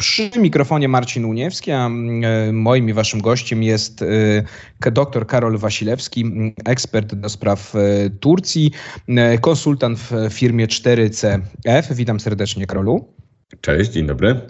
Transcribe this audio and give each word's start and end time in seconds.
Przy 0.00 0.30
mikrofonie 0.36 0.88
Marcin 0.88 1.24
Uniewski, 1.24 1.72
a 1.72 1.86
e, 1.86 2.52
moim 2.52 2.88
i 2.88 2.92
waszym 2.92 3.20
gościem 3.20 3.62
jest 3.62 4.02
e, 4.02 4.90
dr 4.90 5.26
Karol 5.26 5.58
Wasilewski, 5.58 6.24
ekspert 6.64 7.14
do 7.14 7.28
spraw 7.28 7.74
e, 7.74 8.10
Turcji, 8.10 8.70
konsultant 9.40 9.98
w 9.98 10.28
firmie 10.30 10.66
4CF. 10.66 11.94
Witam 11.94 12.20
serdecznie, 12.20 12.66
Karolu. 12.66 13.14
Cześć, 13.60 13.90
dzień 13.90 14.06
dobry. 14.06 14.40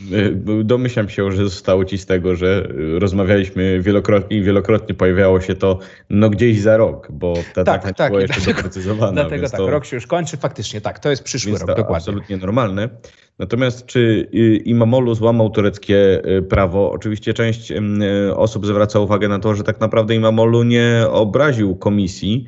E, 0.59 0.63
domyślam 0.63 1.09
się, 1.09 1.31
że 1.31 1.43
zostało 1.43 1.85
ci 1.85 1.97
z 1.97 2.05
tego, 2.05 2.35
że 2.35 2.67
rozmawialiśmy 2.99 3.81
wielokrotnie 3.81 4.37
i 4.37 4.43
wielokrotnie 4.43 4.95
pojawiało 4.95 5.41
się 5.41 5.55
to 5.55 5.79
no 6.09 6.29
gdzieś 6.29 6.61
za 6.61 6.77
rok, 6.77 7.07
bo 7.11 7.33
ta 7.53 7.63
tak, 7.63 7.83
tak, 7.83 7.97
tak 7.97 8.11
była 8.11 8.21
jeszcze 8.21 8.35
dlatego, 8.35 8.57
doprecyzowana. 8.57 9.11
Dlatego 9.11 9.49
tak, 9.49 9.57
to, 9.57 9.69
rok 9.69 9.85
się 9.85 9.95
już 9.95 10.07
kończy, 10.07 10.37
faktycznie 10.37 10.81
tak, 10.81 10.99
to 10.99 11.09
jest 11.09 11.23
przyszły 11.23 11.51
rok, 11.51 11.61
to 11.61 11.65
dokładnie. 11.67 11.95
absolutnie 11.95 12.37
normalne. 12.37 12.89
Natomiast 13.39 13.85
czy 13.85 14.29
Imamolu 14.65 15.15
złamał 15.15 15.49
tureckie 15.49 16.21
prawo? 16.49 16.91
Oczywiście 16.91 17.33
część 17.33 17.73
osób 18.35 18.65
zwraca 18.65 18.99
uwagę 18.99 19.27
na 19.27 19.39
to, 19.39 19.55
że 19.55 19.63
tak 19.63 19.79
naprawdę 19.79 20.15
Imamolu 20.15 20.63
nie 20.63 21.05
obraził 21.09 21.75
komisji, 21.75 22.45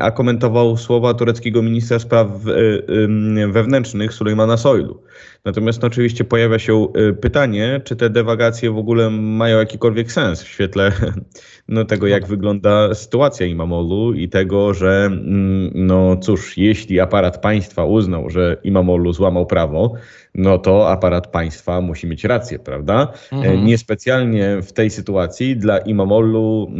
a 0.00 0.10
komentował 0.10 0.76
słowa 0.76 1.14
tureckiego 1.14 1.62
ministra 1.62 1.98
spraw 1.98 2.28
e, 2.28 3.48
wewnętrznych 3.48 4.12
Sulejmana 4.12 4.56
Soylu. 4.56 5.02
Natomiast 5.44 5.84
oczywiście 5.84 6.24
pojawia 6.24 6.58
się 6.58 6.86
e, 6.94 7.12
pytanie, 7.12 7.80
czy 7.84 7.96
te 7.96 8.10
dewagacje 8.10 8.70
w 8.70 8.78
ogóle 8.78 9.10
mają 9.10 9.58
jakikolwiek 9.58 10.12
sens 10.12 10.42
w 10.42 10.48
świetle 10.48 10.92
no, 11.68 11.84
tego, 11.84 12.06
jak 12.06 12.26
wygląda 12.26 12.94
sytuacja 12.94 13.46
Imamolu 13.46 14.12
i 14.12 14.28
tego, 14.28 14.74
że 14.74 15.04
mm, 15.06 15.70
no 15.74 16.16
cóż, 16.16 16.58
jeśli 16.58 17.00
aparat 17.00 17.40
państwa 17.42 17.84
uznał, 17.84 18.30
że 18.30 18.56
Imamolu 18.64 19.12
złamał 19.12 19.46
prawo, 19.46 19.94
no 20.34 20.58
to 20.58 20.90
aparat 20.90 21.26
państwa 21.26 21.80
musi 21.80 22.06
mieć 22.06 22.24
rację, 22.24 22.58
prawda? 22.58 23.12
Mhm. 23.32 23.64
Niespecjalnie 23.64 24.62
w 24.62 24.72
tej 24.72 24.90
sytuacji 24.90 25.56
dla 25.56 25.78
Imamolu 25.78 26.72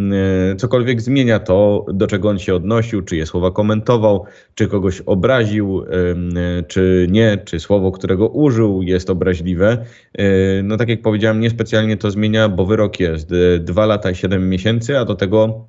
e, 0.53 0.57
cokolwiek 0.57 1.01
zmienia 1.01 1.39
to, 1.39 1.87
do 1.93 2.07
czego 2.07 2.29
on 2.29 2.39
się 2.39 2.55
odnosił, 2.55 3.03
czy 3.03 3.17
je 3.17 3.27
słowa 3.27 3.51
komentował, 3.51 4.25
czy 4.55 4.67
kogoś 4.67 5.01
obraził, 5.01 5.83
e, 5.83 6.63
czy 6.63 7.07
nie, 7.11 7.39
czy 7.45 7.61
słowo, 7.61 7.93
którego 7.93 8.29
użył 8.29 8.83
jest 8.83 9.11
obraźliwe. 9.11 9.85
E, 10.19 10.25
no 10.63 10.77
tak 10.77 10.89
jak 10.89 11.03
powiedziałem, 11.03 11.41
niespecjalnie 11.41 11.97
to 11.97 12.11
zmienia, 12.11 12.49
bo 12.49 12.67
wyrok 12.67 13.01
jest 13.01 13.31
dwa 13.61 13.87
lata 13.87 14.11
i 14.11 14.15
siedem 14.15 14.49
miesięcy, 14.49 14.99
a 14.99 15.05
do 15.05 15.15
tego, 15.15 15.65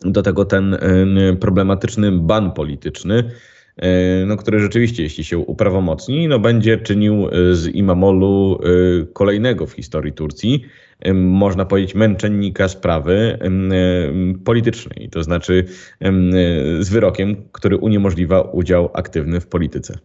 do 0.00 0.22
tego 0.22 0.44
ten 0.44 0.78
problematyczny 1.40 2.12
ban 2.12 2.52
polityczny, 2.52 3.24
E, 3.24 3.57
no, 4.26 4.36
który 4.36 4.60
rzeczywiście, 4.60 5.02
jeśli 5.02 5.24
się 5.24 5.38
uprawomocni, 5.38 6.28
no, 6.28 6.38
będzie 6.38 6.78
czynił 6.78 7.28
e, 7.28 7.54
z 7.54 7.66
Imamolu 7.66 8.60
e, 8.62 9.06
kolejnego 9.12 9.66
w 9.66 9.72
historii 9.72 10.12
Turcji, 10.12 10.64
można 11.14 11.64
powiedzieć, 11.64 11.94
męczennika 11.94 12.68
sprawy 12.68 13.38
politycznej, 14.44 15.08
to 15.12 15.22
znaczy 15.22 15.64
z 16.80 16.88
wyrokiem, 16.88 17.36
który 17.52 17.76
uniemożliwia 17.76 18.40
udział 18.40 18.90
aktywny 18.94 19.40
w 19.40 19.46
polityce. 19.46 19.98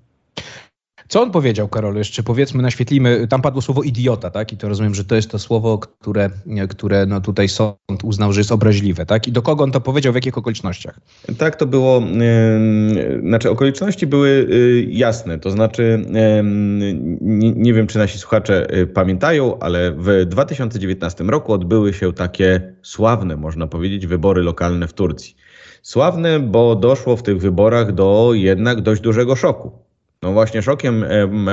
Co 1.08 1.22
on 1.22 1.32
powiedział, 1.32 1.68
Karol? 1.68 1.96
Jeszcze 1.96 2.24
powiedzmy, 2.24 2.62
naświetlimy. 2.62 3.28
Tam 3.28 3.42
padło 3.42 3.62
słowo 3.62 3.84
idiota, 3.84 4.30
tak? 4.30 4.54
I 4.54 4.58
to 4.58 4.70
rozumiem, 4.70 4.96
że 4.96 5.06
to 5.06 5.16
jest 5.16 5.32
to 5.32 5.40
słowo, 5.40 5.78
które, 5.78 6.30
które 6.70 7.06
no 7.06 7.22
tutaj 7.22 7.50
sąd 7.50 8.04
uznał, 8.04 8.34
że 8.34 8.40
jest 8.40 8.52
obraźliwe, 8.52 9.06
tak? 9.06 9.28
I 9.28 9.32
do 9.32 9.42
kogo 9.42 9.64
on 9.64 9.72
to 9.72 9.82
powiedział, 9.82 10.14
w 10.14 10.16
jakich 10.16 10.38
okolicznościach? 10.38 11.00
Tak, 11.38 11.56
to 11.56 11.66
było. 11.66 12.00
Yy, 12.00 13.22
znaczy, 13.22 13.50
okoliczności 13.50 14.08
były 14.08 14.30
yy, 14.30 14.86
jasne. 14.90 15.40
To 15.40 15.52
znaczy, 15.52 16.06
yy, 16.08 16.94
nie, 17.56 17.74
wiem, 17.74 17.88
czy 17.88 17.98
nasi 17.98 18.20
słuchacze 18.20 18.78
y, 18.78 18.88
pamiętają, 18.88 19.60
ale 19.60 19.92
w 19.92 20.26
2019 20.26 21.24
roku 21.24 21.54
odbyły 21.54 21.94
się 21.94 22.14
takie 22.14 22.74
sławne, 22.82 23.38
można 23.38 23.68
powiedzieć, 23.68 24.08
wybory 24.08 24.42
lokalne 24.42 24.88
w 24.88 24.94
Turcji. 24.94 25.36
Sławne, 25.82 26.40
bo 26.40 26.76
doszło 26.76 27.16
w 27.18 27.24
tych 27.24 27.40
wyborach 27.40 27.94
do 27.94 28.30
jednak 28.34 28.82
dość 28.82 29.02
dużego 29.02 29.36
szoku. 29.36 29.83
No 30.24 30.32
właśnie 30.32 30.62
szokiem 30.62 31.06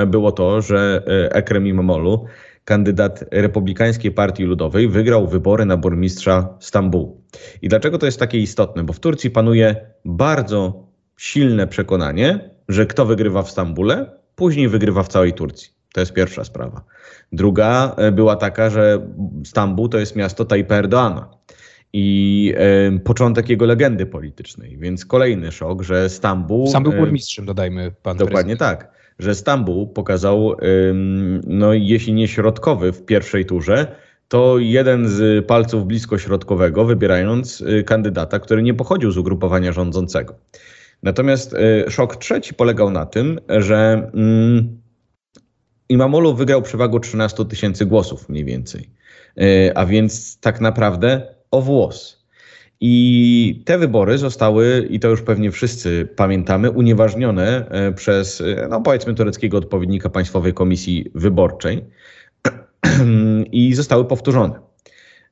było 0.07 0.31
to, 0.31 0.61
że 0.61 1.03
e, 1.07 1.35
Ekrem 1.35 1.67
Imamoglu, 1.67 2.25
kandydat 2.65 3.23
Republikańskiej 3.31 4.11
Partii 4.11 4.43
Ludowej, 4.43 4.87
wygrał 4.87 5.27
wybory 5.27 5.65
na 5.65 5.77
burmistrza 5.77 6.49
Stambułu. 6.59 7.21
I 7.61 7.69
dlaczego 7.69 7.97
to 7.97 8.05
jest 8.05 8.19
takie 8.19 8.39
istotne? 8.39 8.83
Bo 8.83 8.93
w 8.93 8.99
Turcji 8.99 9.29
panuje 9.29 9.75
bardzo 10.05 10.87
silne 11.17 11.67
przekonanie, 11.67 12.49
że 12.67 12.85
kto 12.85 13.05
wygrywa 13.05 13.43
w 13.43 13.51
Stambule, 13.51 14.11
później 14.35 14.67
wygrywa 14.67 15.03
w 15.03 15.07
całej 15.07 15.33
Turcji. 15.33 15.69
To 15.93 15.99
jest 15.99 16.13
pierwsza 16.13 16.43
sprawa. 16.43 16.83
Druga 17.31 17.95
e, 17.97 18.11
była 18.11 18.35
taka, 18.35 18.69
że 18.69 19.07
Stambuł 19.45 19.89
to 19.89 19.97
jest 19.97 20.15
miasto 20.15 20.45
Tajpa 20.45 20.75
Erdoana 20.75 21.29
i 21.93 22.53
e, 22.57 22.99
początek 22.99 23.49
jego 23.49 23.65
legendy 23.65 24.05
politycznej. 24.05 24.77
Więc 24.77 25.05
kolejny 25.05 25.51
szok, 25.51 25.83
że 25.83 26.09
Stambuł. 26.09 26.67
Sam 26.67 26.83
był 26.83 26.91
burmistrzem, 26.91 27.45
dodajmy 27.45 27.91
pan. 28.03 28.17
Dokładnie 28.17 28.57
prezydent. 28.57 28.79
tak. 28.79 29.01
Że 29.19 29.35
Stambuł 29.35 29.87
pokazał, 29.87 30.55
no 31.47 31.73
jeśli 31.73 32.13
nie 32.13 32.27
środkowy 32.27 32.91
w 32.91 33.05
pierwszej 33.05 33.45
turze, 33.45 33.95
to 34.31 34.59
jeden 34.59 35.09
z 35.09 35.45
palców 35.45 35.85
blisko 35.85 36.17
środkowego, 36.17 36.85
wybierając 36.85 37.61
y, 37.61 37.83
kandydata, 37.83 38.39
który 38.39 38.63
nie 38.63 38.73
pochodził 38.73 39.11
z 39.11 39.17
ugrupowania 39.17 39.71
rządzącego. 39.71 40.35
Natomiast 41.03 41.53
y, 41.53 41.91
szok 41.91 42.15
trzeci 42.15 42.53
polegał 42.53 42.91
na 42.91 43.05
tym, 43.05 43.39
że 43.49 44.09
mm, 44.13 44.81
Imamolu 45.89 46.35
wygrał 46.35 46.61
przewagą 46.61 46.99
13 46.99 47.45
tysięcy 47.45 47.85
głosów 47.85 48.29
mniej 48.29 48.45
więcej. 48.45 48.89
Y, 49.41 49.71
a 49.75 49.85
więc 49.85 50.39
tak 50.39 50.61
naprawdę 50.61 51.35
o 51.51 51.61
włos. 51.61 52.21
I 52.83 53.63
te 53.65 53.77
wybory 53.77 54.17
zostały, 54.17 54.87
i 54.89 54.99
to 54.99 55.07
już 55.07 55.21
pewnie 55.21 55.51
wszyscy 55.51 56.07
pamiętamy, 56.15 56.71
unieważnione 56.71 57.69
e, 57.69 57.91
przez, 57.91 58.41
e, 58.41 58.67
no 58.69 58.81
powiedzmy, 58.81 59.13
tureckiego 59.13 59.57
odpowiednika 59.57 60.09
Państwowej 60.09 60.53
Komisji 60.53 61.11
Wyborczej 61.15 61.85
i 63.51 63.73
zostały 63.73 64.05
powtórzone. 64.05 64.59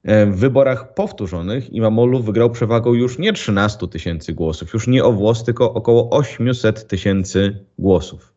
E, 0.04 0.26
w 0.26 0.36
wyborach 0.36 0.94
powtórzonych 0.94 1.74
Imamoglu 1.74 2.24
wygrał 2.24 2.50
przewagą 2.50 2.94
już 2.94 3.20
nie 3.20 3.34
13 3.34 3.88
tysięcy 3.88 4.34
głosów, 4.34 4.74
już 4.74 4.88
nie 4.88 5.04
o 5.04 5.12
włos, 5.12 5.44
tylko 5.44 5.74
około 5.74 6.10
800 6.10 6.88
tysięcy 6.88 7.66
głosów. 7.80 8.34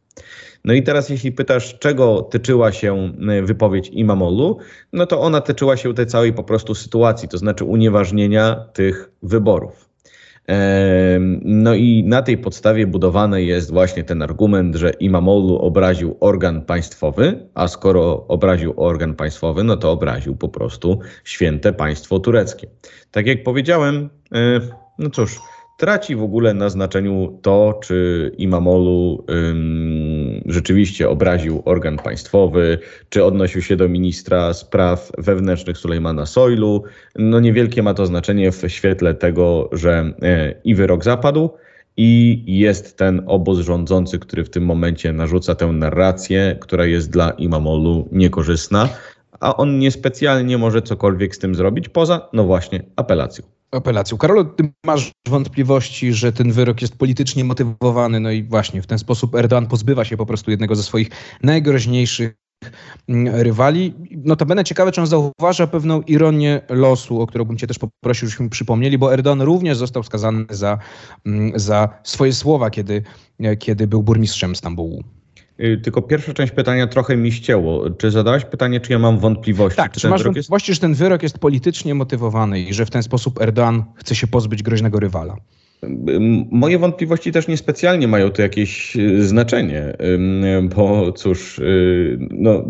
No 0.64 0.72
i 0.72 0.82
teraz 0.82 1.08
jeśli 1.08 1.32
pytasz, 1.32 1.78
czego 1.78 2.22
tyczyła 2.22 2.72
się 2.72 3.12
y, 3.38 3.42
wypowiedź 3.42 3.88
Imamolu, 3.88 4.58
no 4.92 5.06
to 5.06 5.20
ona 5.20 5.40
tyczyła 5.40 5.76
się 5.76 5.94
tej 5.94 6.06
całej 6.06 6.32
po 6.32 6.44
prostu 6.44 6.74
sytuacji, 6.74 7.28
to 7.28 7.38
znaczy 7.38 7.64
unieważnienia 7.64 8.54
tych 8.72 9.10
wyborów. 9.22 9.92
No 11.42 11.74
i 11.74 12.04
na 12.06 12.22
tej 12.22 12.38
podstawie 12.38 12.86
budowany 12.86 13.44
jest 13.44 13.72
właśnie 13.72 14.04
ten 14.04 14.22
argument, 14.22 14.76
że 14.76 14.90
Imamolu 14.90 15.58
obraził 15.58 16.16
organ 16.20 16.62
państwowy, 16.62 17.48
a 17.54 17.68
skoro 17.68 18.26
obraził 18.28 18.74
organ 18.76 19.14
państwowy, 19.14 19.64
no 19.64 19.76
to 19.76 19.90
obraził 19.90 20.36
po 20.36 20.48
prostu 20.48 20.98
święte 21.24 21.72
państwo 21.72 22.20
tureckie. 22.20 22.66
Tak 23.10 23.26
jak 23.26 23.42
powiedziałem, 23.42 24.10
y, 24.36 24.60
no 24.98 25.10
cóż, 25.10 25.38
traci 25.82 26.16
w 26.16 26.22
ogóle 26.22 26.54
na 26.54 26.68
znaczeniu 26.68 27.38
to, 27.42 27.80
czy 27.82 28.30
Imamolu 28.38 29.24
ym, 29.30 30.42
rzeczywiście 30.46 31.08
obraził 31.08 31.62
organ 31.64 31.96
państwowy, 31.96 32.78
czy 33.08 33.24
odnosił 33.24 33.62
się 33.62 33.76
do 33.76 33.88
ministra 33.88 34.54
spraw 34.54 35.12
wewnętrznych 35.18 35.78
Sulejmana 35.78 36.26
Soylu. 36.26 36.84
No 37.16 37.40
niewielkie 37.40 37.82
ma 37.82 37.94
to 37.94 38.06
znaczenie 38.06 38.52
w 38.52 38.62
świetle 38.68 39.14
tego, 39.14 39.70
że 39.72 40.12
e, 40.22 40.54
i 40.64 40.74
wyrok 40.74 41.04
zapadł, 41.04 41.50
i 41.96 42.42
jest 42.46 42.96
ten 42.96 43.22
obóz 43.26 43.58
rządzący, 43.58 44.18
który 44.18 44.44
w 44.44 44.50
tym 44.50 44.64
momencie 44.64 45.12
narzuca 45.12 45.54
tę 45.54 45.66
narrację, 45.66 46.56
która 46.60 46.86
jest 46.86 47.10
dla 47.10 47.30
Imamolu 47.30 48.08
niekorzystna, 48.12 48.88
a 49.40 49.56
on 49.56 49.78
niespecjalnie 49.78 50.58
może 50.58 50.82
cokolwiek 50.82 51.36
z 51.36 51.38
tym 51.38 51.54
zrobić, 51.54 51.88
poza, 51.88 52.28
no 52.32 52.44
właśnie, 52.44 52.82
apelacją 52.96 53.61
apelacją. 53.72 54.18
Karolo, 54.18 54.44
ty 54.44 54.72
masz 54.86 55.12
wątpliwości, 55.28 56.12
że 56.12 56.32
ten 56.32 56.52
wyrok 56.52 56.82
jest 56.82 56.96
politycznie 56.96 57.44
motywowany, 57.44 58.20
no 58.20 58.30
i 58.30 58.42
właśnie 58.42 58.82
w 58.82 58.86
ten 58.86 58.98
sposób 58.98 59.32
Erdoğan 59.32 59.66
pozbywa 59.66 60.04
się 60.04 60.16
po 60.16 60.26
prostu 60.26 60.50
jednego 60.50 60.74
ze 60.74 60.82
swoich 60.82 61.10
najgroźniejszych 61.42 62.34
mm, 63.08 63.34
rywali. 63.34 63.94
Notabene 64.10 64.64
ciekawe, 64.64 64.92
czy 64.92 65.00
on 65.00 65.06
zauważa 65.06 65.66
pewną 65.66 66.00
ironię 66.00 66.60
losu, 66.68 67.20
o 67.20 67.26
którą 67.26 67.44
bym 67.44 67.58
cię 67.58 67.66
też 67.66 67.78
poprosił, 67.78 68.28
żebyśmy 68.28 68.48
przypomnieli, 68.48 68.98
bo 68.98 69.06
Erdoğan 69.06 69.44
również 69.44 69.76
został 69.76 70.02
skazany 70.02 70.44
za, 70.50 70.78
mm, 71.26 71.52
za 71.54 71.88
swoje 72.02 72.32
słowa, 72.32 72.70
kiedy, 72.70 73.02
kiedy 73.58 73.86
był 73.86 74.02
burmistrzem 74.02 74.56
Stambułu. 74.56 75.04
Y, 75.62 75.78
tylko 75.82 76.02
pierwsza 76.02 76.32
część 76.32 76.52
pytania 76.52 76.86
trochę 76.86 77.16
mi 77.16 77.32
ścięło. 77.32 77.90
Czy 77.90 78.10
zadałeś 78.10 78.44
pytanie, 78.44 78.80
czy 78.80 78.92
ja 78.92 78.98
mam 78.98 79.18
wątpliwości? 79.18 79.76
Tak, 79.76 79.92
czy, 79.92 80.00
czy 80.00 80.08
masz 80.08 80.22
wątpliwości, 80.22 80.70
jest... 80.70 80.80
że 80.80 80.86
ten 80.86 80.94
wyrok 80.94 81.22
jest 81.22 81.38
politycznie 81.38 81.94
motywowany 81.94 82.60
i 82.60 82.74
że 82.74 82.86
w 82.86 82.90
ten 82.90 83.02
sposób 83.02 83.40
Erdoğan 83.40 83.82
chce 83.94 84.14
się 84.14 84.26
pozbyć 84.26 84.62
groźnego 84.62 85.00
rywala? 85.00 85.36
Moje 86.50 86.78
wątpliwości 86.78 87.32
też 87.32 87.48
niespecjalnie 87.48 88.08
mają 88.08 88.30
tu 88.30 88.42
jakieś 88.42 88.96
y, 88.96 89.26
znaczenie, 89.26 89.96
bo 90.76 91.12
cóż, 91.12 91.58
y, 91.58 92.18
no, 92.30 92.64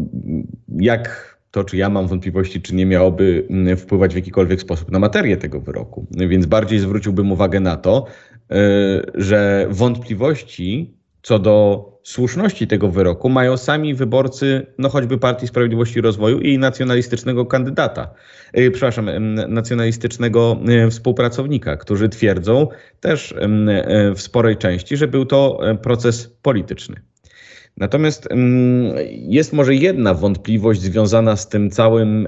jak 0.68 1.32
to, 1.50 1.64
czy 1.64 1.76
ja 1.76 1.90
mam 1.90 2.06
wątpliwości, 2.06 2.60
czy 2.62 2.74
nie 2.74 2.86
miałoby 2.86 3.48
wpływać 3.76 4.12
w 4.12 4.16
jakikolwiek 4.16 4.60
sposób 4.60 4.90
na 4.90 4.98
materię 4.98 5.36
tego 5.36 5.60
wyroku. 5.60 6.06
Więc 6.10 6.46
bardziej 6.46 6.78
zwróciłbym 6.78 7.32
uwagę 7.32 7.60
na 7.60 7.76
to, 7.76 8.06
że 9.14 9.66
wątpliwości 9.70 10.94
co 11.22 11.38
do 11.38 11.88
słuszności 12.02 12.66
tego 12.66 12.88
wyroku 12.88 13.28
mają 13.28 13.56
sami 13.56 13.94
wyborcy, 13.94 14.66
no 14.78 14.88
choćby 14.88 15.18
Partii 15.18 15.46
Sprawiedliwości 15.46 15.98
i 15.98 16.02
Rozwoju 16.02 16.40
i 16.40 16.58
nacjonalistycznego 16.58 17.46
kandydata, 17.46 18.14
yy, 18.54 18.70
przepraszam, 18.70 19.06
yy, 19.06 19.18
nacjonalistycznego 19.48 20.56
yy, 20.64 20.90
współpracownika, 20.90 21.76
którzy 21.76 22.08
twierdzą 22.08 22.68
też 23.00 23.34
w 24.14 24.20
sporej 24.22 24.56
części, 24.56 24.96
że 24.96 25.08
był 25.08 25.26
to 25.26 25.60
proces 25.82 26.36
polityczny. 26.42 27.11
Natomiast 27.76 28.28
jest 29.10 29.52
może 29.52 29.74
jedna 29.74 30.14
wątpliwość 30.14 30.80
związana 30.80 31.36
z 31.36 31.48
tym 31.48 31.70
całym, 31.70 32.26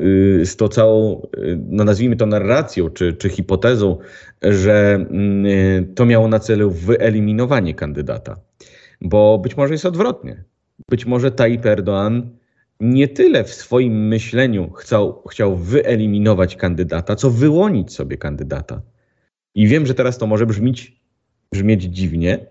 y, 0.00 0.46
z 0.46 0.56
tą 0.56 0.68
całą, 0.68 1.22
y, 1.38 1.58
no 1.70 1.84
nazwijmy 1.84 2.16
to 2.16 2.26
narracją 2.26 2.90
czy, 2.90 3.12
czy 3.12 3.28
hipotezą, 3.28 3.98
że 4.42 5.06
y, 5.46 5.94
to 5.94 6.06
miało 6.06 6.28
na 6.28 6.38
celu 6.38 6.70
wyeliminowanie 6.70 7.74
kandydata. 7.74 8.36
Bo 9.00 9.38
być 9.38 9.56
może 9.56 9.74
jest 9.74 9.86
odwrotnie. 9.86 10.44
Być 10.90 11.06
może 11.06 11.30
Tayyip 11.30 11.62
Erdoğan 11.62 12.22
nie 12.80 13.08
tyle 13.08 13.44
w 13.44 13.54
swoim 13.54 14.08
myśleniu 14.08 14.70
chciał, 14.70 15.22
chciał 15.30 15.56
wyeliminować 15.56 16.56
kandydata, 16.56 17.16
co 17.16 17.30
wyłonić 17.30 17.92
sobie 17.92 18.16
kandydata. 18.16 18.82
I 19.54 19.66
wiem, 19.66 19.86
że 19.86 19.94
teraz 19.94 20.18
to 20.18 20.26
może 20.26 20.46
brzmieć, 20.46 21.00
brzmieć 21.52 21.82
dziwnie, 21.82 22.46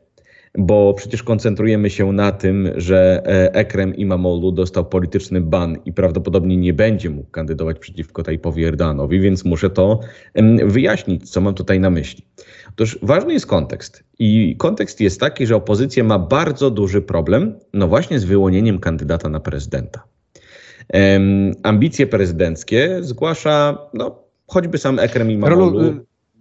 bo 0.57 0.93
przecież 0.93 1.23
koncentrujemy 1.23 1.89
się 1.89 2.13
na 2.13 2.31
tym, 2.31 2.69
że 2.75 3.21
e, 3.25 3.53
Ekrem 3.53 3.95
Imamoglu 3.95 4.51
dostał 4.51 4.85
polityczny 4.85 5.41
ban 5.41 5.77
i 5.85 5.93
prawdopodobnie 5.93 6.57
nie 6.57 6.73
będzie 6.73 7.09
mógł 7.09 7.29
kandydować 7.31 7.79
przeciwko 7.79 8.23
Tajpowi 8.23 8.65
Erdoganowi, 8.65 9.19
więc 9.19 9.45
muszę 9.45 9.69
to 9.69 9.99
wyjaśnić, 10.65 11.31
co 11.31 11.41
mam 11.41 11.53
tutaj 11.53 11.79
na 11.79 11.89
myśli. 11.89 12.25
Otóż 12.69 12.99
ważny 13.01 13.33
jest 13.33 13.45
kontekst. 13.45 14.03
I 14.19 14.55
kontekst 14.57 15.01
jest 15.01 15.19
taki, 15.19 15.47
że 15.47 15.55
opozycja 15.55 16.03
ma 16.03 16.19
bardzo 16.19 16.71
duży 16.71 17.01
problem, 17.01 17.59
no 17.73 17.87
właśnie 17.87 18.19
z 18.19 18.25
wyłonieniem 18.25 18.79
kandydata 18.79 19.29
na 19.29 19.39
prezydenta. 19.39 20.03
Ambicje 21.63 22.07
prezydenckie 22.07 22.97
zgłasza 23.01 23.77
no, 23.93 24.23
choćby 24.47 24.77
sam 24.77 24.99
Ekrem 24.99 25.31
Imamoglu 25.31 25.93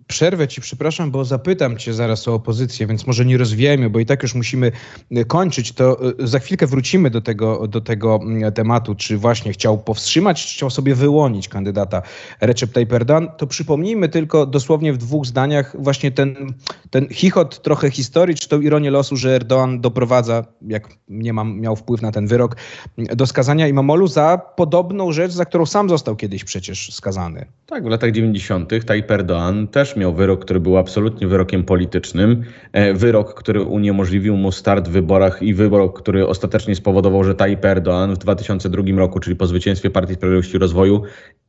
przerwę 0.07 0.49
ci, 0.49 0.61
przepraszam, 0.61 1.11
bo 1.11 1.25
zapytam 1.25 1.77
cię 1.77 1.95
zaraz 1.95 2.29
o 2.29 2.35
opozycję, 2.35 2.87
więc 2.87 3.07
może 3.07 3.25
nie 3.25 3.39
rozwijajmy, 3.39 3.91
bo 3.91 3.99
i 3.99 4.07
tak 4.07 4.23
już 4.23 4.35
musimy 4.35 4.73
e, 5.11 5.25
kończyć. 5.25 5.73
To 5.73 6.11
e, 6.21 6.27
za 6.27 6.39
chwilkę 6.39 6.67
wrócimy 6.67 7.11
do 7.11 7.21
tego, 7.21 7.69
do 7.69 7.81
tego 7.81 8.19
mm, 8.23 8.53
tematu, 8.53 8.95
czy 8.95 9.19
właśnie 9.19 9.53
chciał 9.53 9.79
powstrzymać, 9.79 10.47
czy 10.47 10.55
chciał 10.55 10.71
sobie 10.71 10.95
wyłonić 10.95 11.49
kandydata 11.49 12.03
Recep 12.41 12.73
Tayyip. 12.73 12.95
To 13.39 13.47
przypomnijmy 13.47 14.09
tylko 14.09 14.47
dosłownie 14.47 14.93
w 14.93 14.97
dwóch 14.97 15.27
zdaniach 15.27 15.77
właśnie 15.79 16.11
ten, 16.11 16.55
ten 16.91 17.09
chichot 17.09 17.63
trochę 17.63 17.91
historii, 17.91 18.37
czy 18.37 18.49
tą 18.49 18.61
ironię 18.61 18.91
losu, 18.91 19.17
że 19.17 19.37
Erdogan 19.37 19.81
doprowadza, 19.81 20.45
jak 20.63 20.89
nie 21.09 21.33
mam, 21.33 21.61
miał 21.61 21.77
wpływ 21.77 22.03
na 22.03 22.13
ten 22.13 22.27
wyrok, 22.27 22.57
do 22.99 23.27
skazania 23.27 23.69
Imamolu 23.69 24.07
za 24.07 24.41
podobną 24.57 25.13
rzecz, 25.13 25.33
za 25.33 25.45
którą 25.45 25.67
sam 25.67 25.89
został 25.89 26.17
kiedyś 26.17 26.45
przecież 26.45 26.95
skazany. 26.95 27.47
Tak, 27.67 27.85
w 27.85 27.87
latach 27.87 28.13
90. 28.13 28.71
Tayyip 28.87 29.11
Erdogan 29.11 29.69
też 29.69 29.96
miał 29.97 30.15
wyrok, 30.15 30.45
który 30.45 30.61
był 30.61 30.77
absolutnie 30.77 31.27
wyrokiem 31.27 31.65
politycznym. 31.65 32.45
E, 32.73 32.95
wyrok, 32.95 33.35
który 33.35 33.63
uniemożliwił 33.63 34.37
mu 34.37 34.53
start 34.53 34.89
w 34.89 34.91
wyborach 34.91 35.43
i 35.43 35.55
wyrok, 35.55 36.01
który 36.01 36.27
ostatecznie 36.27 36.75
spowodował, 36.75 37.25
że 37.25 37.35
Tayyip 37.35 37.61
Erdoğan 37.61 38.15
w 38.15 38.19
2002 38.19 38.83
roku, 38.97 39.21
czyli 39.21 39.37
po 39.37 39.47
zwycięstwie 39.47 39.91
Partii 39.91 40.15
Sprawiedliwości 40.15 40.57
i 40.57 40.59
Rozwoju, 40.59 41.03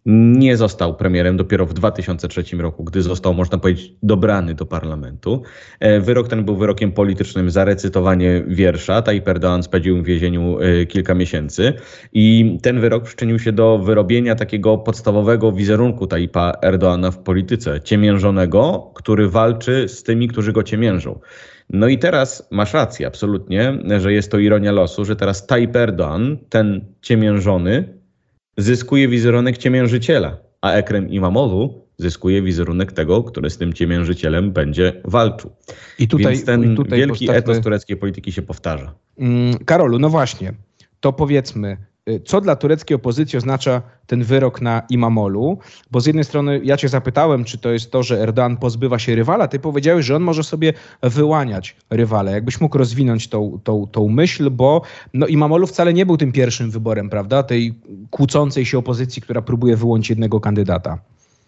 nie 0.07 0.57
został 0.57 0.95
premierem 0.95 1.37
dopiero 1.37 1.65
w 1.65 1.73
2003 1.73 2.43
roku, 2.57 2.83
gdy 2.83 3.01
został, 3.01 3.33
można 3.33 3.57
powiedzieć, 3.57 3.93
dobrany 4.03 4.53
do 4.53 4.65
parlamentu. 4.65 5.41
E, 5.79 5.99
wyrok 5.99 6.27
ten 6.27 6.45
był 6.45 6.55
wyrokiem 6.55 6.91
politycznym 6.91 7.49
za 7.49 7.65
recytowanie 7.65 8.43
wiersza. 8.47 9.01
Tayyip 9.01 9.25
Erdoğan 9.25 9.63
spędził 9.63 10.01
w 10.01 10.05
więzieniu 10.05 10.59
e, 10.59 10.85
kilka 10.85 11.13
miesięcy 11.13 11.73
i 12.13 12.57
ten 12.61 12.79
wyrok 12.79 13.03
przyczynił 13.03 13.39
się 13.39 13.51
do 13.51 13.79
wyrobienia 13.79 14.35
takiego 14.35 14.77
podstawowego 14.77 15.51
wizerunku 15.51 16.07
Tayyipa 16.07 16.51
Erdoğana 16.63 17.11
w 17.11 17.17
polityce, 17.17 17.81
ciemiężonego, 17.81 18.91
który 18.95 19.29
walczy 19.29 19.87
z 19.87 20.03
tymi, 20.03 20.27
którzy 20.27 20.53
go 20.53 20.63
ciemiężą. 20.63 21.19
No 21.69 21.87
i 21.87 21.97
teraz 21.97 22.47
masz 22.51 22.73
rację, 22.73 23.07
absolutnie, 23.07 23.77
że 23.97 24.13
jest 24.13 24.31
to 24.31 24.39
ironia 24.39 24.71
losu, 24.71 25.05
że 25.05 25.15
teraz 25.15 25.47
Tayyip 25.47 25.71
Erdoğan, 25.71 26.37
ten 26.49 26.85
ciemiężony, 27.01 27.96
zyskuje 28.57 29.07
wizerunek 29.07 29.57
ciemiężyciela, 29.57 30.37
a 30.61 30.71
Ekrem 30.71 31.09
Imamoglu 31.09 31.87
zyskuje 31.97 32.41
wizerunek 32.41 32.91
tego, 32.91 33.23
który 33.23 33.49
z 33.49 33.57
tym 33.57 33.73
ciemiężycielem 33.73 34.51
będzie 34.51 35.01
walczył. 35.05 35.51
I 35.99 36.07
tutaj, 36.07 36.33
Więc 36.33 36.45
ten 36.45 36.73
i 36.73 36.75
tutaj 36.75 36.99
wielki 36.99 37.25
postawmy... 37.25 37.51
etos 37.51 37.63
tureckiej 37.63 37.97
polityki 37.97 38.31
się 38.31 38.41
powtarza. 38.41 38.93
Mm, 39.19 39.57
Karolu, 39.57 39.99
no 39.99 40.09
właśnie, 40.09 40.53
to 40.99 41.13
powiedzmy, 41.13 41.77
co 42.25 42.41
dla 42.41 42.55
tureckiej 42.55 42.95
opozycji 42.95 43.37
oznacza 43.37 43.81
ten 44.07 44.23
wyrok 44.23 44.61
na 44.61 44.81
Imamolu? 44.89 45.57
Bo 45.91 46.01
z 46.01 46.05
jednej 46.05 46.23
strony 46.23 46.61
ja 46.63 46.77
cię 46.77 46.89
zapytałem, 46.89 47.43
czy 47.43 47.57
to 47.57 47.71
jest 47.71 47.91
to, 47.91 48.03
że 48.03 48.27
Erdoğan 48.27 48.57
pozbywa 48.57 48.99
się 48.99 49.15
rywala, 49.15 49.47
ty 49.47 49.59
powiedziałeś, 49.59 50.05
że 50.05 50.15
on 50.15 50.23
może 50.23 50.43
sobie 50.43 50.73
wyłaniać 51.01 51.75
rywale. 51.89 52.31
Jakbyś 52.31 52.61
mógł 52.61 52.77
rozwinąć 52.77 53.27
tą, 53.27 53.59
tą, 53.63 53.87
tą 53.91 54.07
myśl, 54.07 54.49
bo 54.49 54.81
no, 55.13 55.27
Imamolu 55.27 55.67
wcale 55.67 55.93
nie 55.93 56.05
był 56.05 56.17
tym 56.17 56.31
pierwszym 56.31 56.71
wyborem, 56.71 57.09
prawda? 57.09 57.43
Tej 57.43 57.73
kłócącej 58.11 58.65
się 58.65 58.77
opozycji, 58.77 59.21
która 59.21 59.41
próbuje 59.41 59.75
wyłączyć 59.75 60.09
jednego 60.09 60.39
kandydata. 60.39 60.99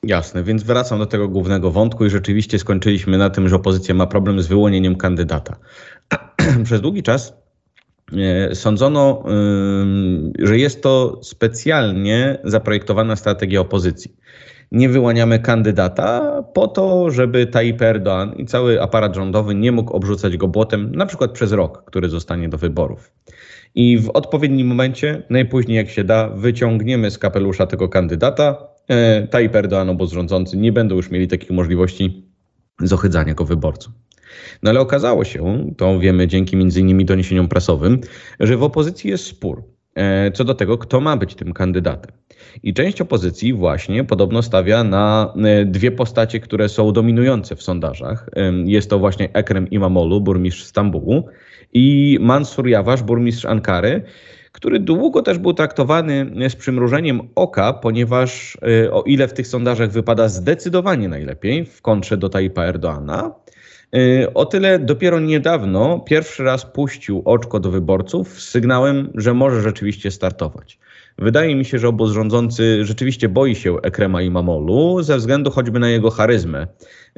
Jasne, 0.04 0.44
więc 0.44 0.64
wracam 0.64 1.00
do 1.00 1.06
tego 1.06 1.28
głównego 1.28 1.72
wątku 1.72 2.06
i 2.06 2.10
rzeczywiście 2.10 2.60
skończyliśmy 2.60 3.18
na 3.18 3.30
tym, 3.30 3.50
że 3.50 3.56
opozycja 3.56 3.96
ma 3.96 4.08
problem 4.08 4.42
z 4.42 4.48
wyłonieniem 4.48 4.96
kandydata. 4.96 5.56
Przez 6.64 6.82
długi 6.82 7.04
czas 7.04 7.34
sądzono, 8.54 9.24
że 10.40 10.58
jest 10.58 10.84
to 10.84 11.20
specjalnie 11.24 12.40
zaprojektowana 12.44 13.16
strategia 13.16 13.62
opozycji. 13.62 14.16
Nie 14.72 14.90
wyłaniamy 14.90 15.40
kandydata 15.40 16.44
po 16.54 16.68
to, 16.68 17.12
żeby 17.12 17.48
Tayyip 17.48 17.82
Erdoğan 17.82 18.36
i 18.38 18.46
cały 18.46 18.82
aparat 18.82 19.16
rządowy 19.16 19.56
nie 19.56 19.72
mógł 19.72 19.94
obrzucać 19.94 20.38
go 20.38 20.48
błotem, 20.48 20.96
na 20.96 21.06
przykład 21.06 21.32
przez 21.32 21.52
rok, 21.52 21.84
który 21.86 22.10
zostanie 22.10 22.50
do 22.50 22.58
wyborów. 22.58 23.12
I 23.76 23.98
w 23.98 24.10
odpowiednim 24.10 24.68
momencie, 24.68 25.24
najpóźniej 25.30 25.78
jak 25.78 25.90
się 25.90 26.04
da, 26.04 26.30
wyciągniemy 26.30 27.12
z 27.12 27.18
kapelusza 27.18 27.68
tego 27.68 27.90
kandydata. 27.90 28.68
E, 28.88 29.28
Tayyip 29.28 29.54
Erdoğan, 29.54 29.90
obóz 29.90 30.12
rządzący, 30.12 30.58
nie 30.58 30.72
będą 30.72 30.96
już 30.96 31.12
mieli 31.12 31.28
takich 31.28 31.52
możliwości 31.52 32.26
zohydzania 32.82 33.34
go 33.34 33.46
wyborcom. 33.46 33.94
No 34.64 34.70
ale 34.70 34.80
okazało 34.80 35.24
się, 35.24 35.72
to 35.78 36.00
wiemy 36.00 36.28
dzięki 36.28 36.58
między 36.58 36.82
innymi 36.82 37.06
doniesieniom 37.06 37.48
prasowym, 37.48 38.02
że 38.40 38.58
w 38.58 38.64
opozycji 38.64 39.10
jest 39.10 39.26
spór 39.26 39.64
e, 39.96 40.32
co 40.32 40.44
do 40.44 40.54
tego, 40.54 40.78
kto 40.78 41.02
ma 41.02 41.18
być 41.18 41.36
tym 41.36 41.54
kandydatem. 41.54 42.12
I 42.64 42.74
część 42.74 43.02
opozycji 43.02 43.54
właśnie 43.54 44.04
podobno 44.04 44.42
stawia 44.42 44.84
na 44.84 45.34
dwie 45.66 45.92
postacie, 45.92 46.40
które 46.40 46.70
są 46.70 46.92
dominujące 46.92 47.56
w 47.56 47.64
sondażach. 47.64 48.30
Jest 48.66 48.90
to 48.90 49.00
właśnie 49.00 49.34
Ekrem 49.34 49.70
Imamoglu, 49.70 50.22
burmistrz 50.22 50.64
Stambułu 50.64 51.30
i 51.74 52.18
Mansur 52.22 52.68
Jawasz, 52.68 53.04
burmistrz 53.04 53.46
Ankary, 53.46 54.04
który 54.60 54.80
długo 54.80 55.22
też 55.22 55.38
był 55.38 55.54
traktowany 55.54 56.32
z 56.50 56.56
przymrużeniem 56.56 57.22
oka, 57.36 57.74
ponieważ 57.74 58.58
e, 58.86 58.92
o 58.92 59.04
ile 59.04 59.28
w 59.28 59.34
tych 59.34 59.48
sondażach 59.48 59.92
wypada 59.92 60.28
zdecydowanie 60.28 61.10
najlepiej 61.10 61.66
w 61.66 61.82
kontrze 61.82 62.18
do 62.18 62.30
Tayyipa 62.30 62.64
Erdoana, 62.64 63.32
e, 63.96 64.34
o 64.34 64.46
tyle 64.46 64.80
dopiero 64.80 65.20
niedawno 65.20 66.00
pierwszy 66.00 66.44
raz 66.44 66.66
puścił 66.66 67.22
oczko 67.26 67.60
do 67.60 67.72
wyborców 67.72 68.42
z 68.42 68.50
sygnałem, 68.50 69.10
że 69.16 69.34
może 69.34 69.62
rzeczywiście 69.62 70.12
startować. 70.12 70.80
Wydaje 71.18 71.56
mi 71.56 71.66
się, 71.66 71.80
że 71.80 71.88
obóz 71.88 72.12
rządzący 72.12 72.86
rzeczywiście 72.86 73.30
boi 73.30 73.56
się 73.56 73.78
Ekrema 73.82 74.22
i 74.22 74.32
Mamolu 74.32 75.04
ze 75.04 75.18
względu 75.18 75.52
choćby 75.52 75.80
na 75.80 75.90
jego 75.90 76.10
charyzmę. 76.10 76.68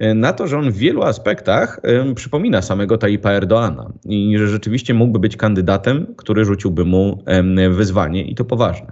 E, 0.02 0.14
na 0.14 0.34
to, 0.34 0.48
że 0.48 0.58
on 0.58 0.72
w 0.72 0.78
wielu 0.78 1.04
aspektach 1.04 1.80
y, 2.12 2.16
przypomina 2.16 2.62
samego 2.62 2.98
Tayyipa 2.98 3.32
Erdoana 3.32 3.92
i 4.06 4.38
że 4.38 4.48
rzeczywiście 4.48 4.94
mógłby 4.94 5.20
być 5.20 5.38
kandydatem, 5.38 6.14
który 6.18 6.46
rzuciłby 6.46 6.86
mu 6.86 7.24
wyzwanie 7.70 8.24
i 8.24 8.36
to 8.36 8.46
poważne. 8.46 8.92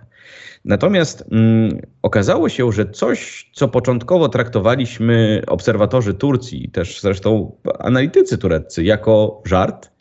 Natomiast 0.66 1.26
mm, 1.32 1.82
okazało 2.02 2.50
się, 2.50 2.72
że 2.72 2.86
coś, 2.86 3.50
co 3.54 3.68
początkowo 3.68 4.30
traktowaliśmy 4.30 5.42
obserwatorzy 5.48 6.14
Turcji, 6.14 6.70
też 6.72 7.02
zresztą 7.02 7.56
analitycy 7.80 8.38
tureccy, 8.38 8.84
jako 8.84 9.42
żart, 9.46 9.92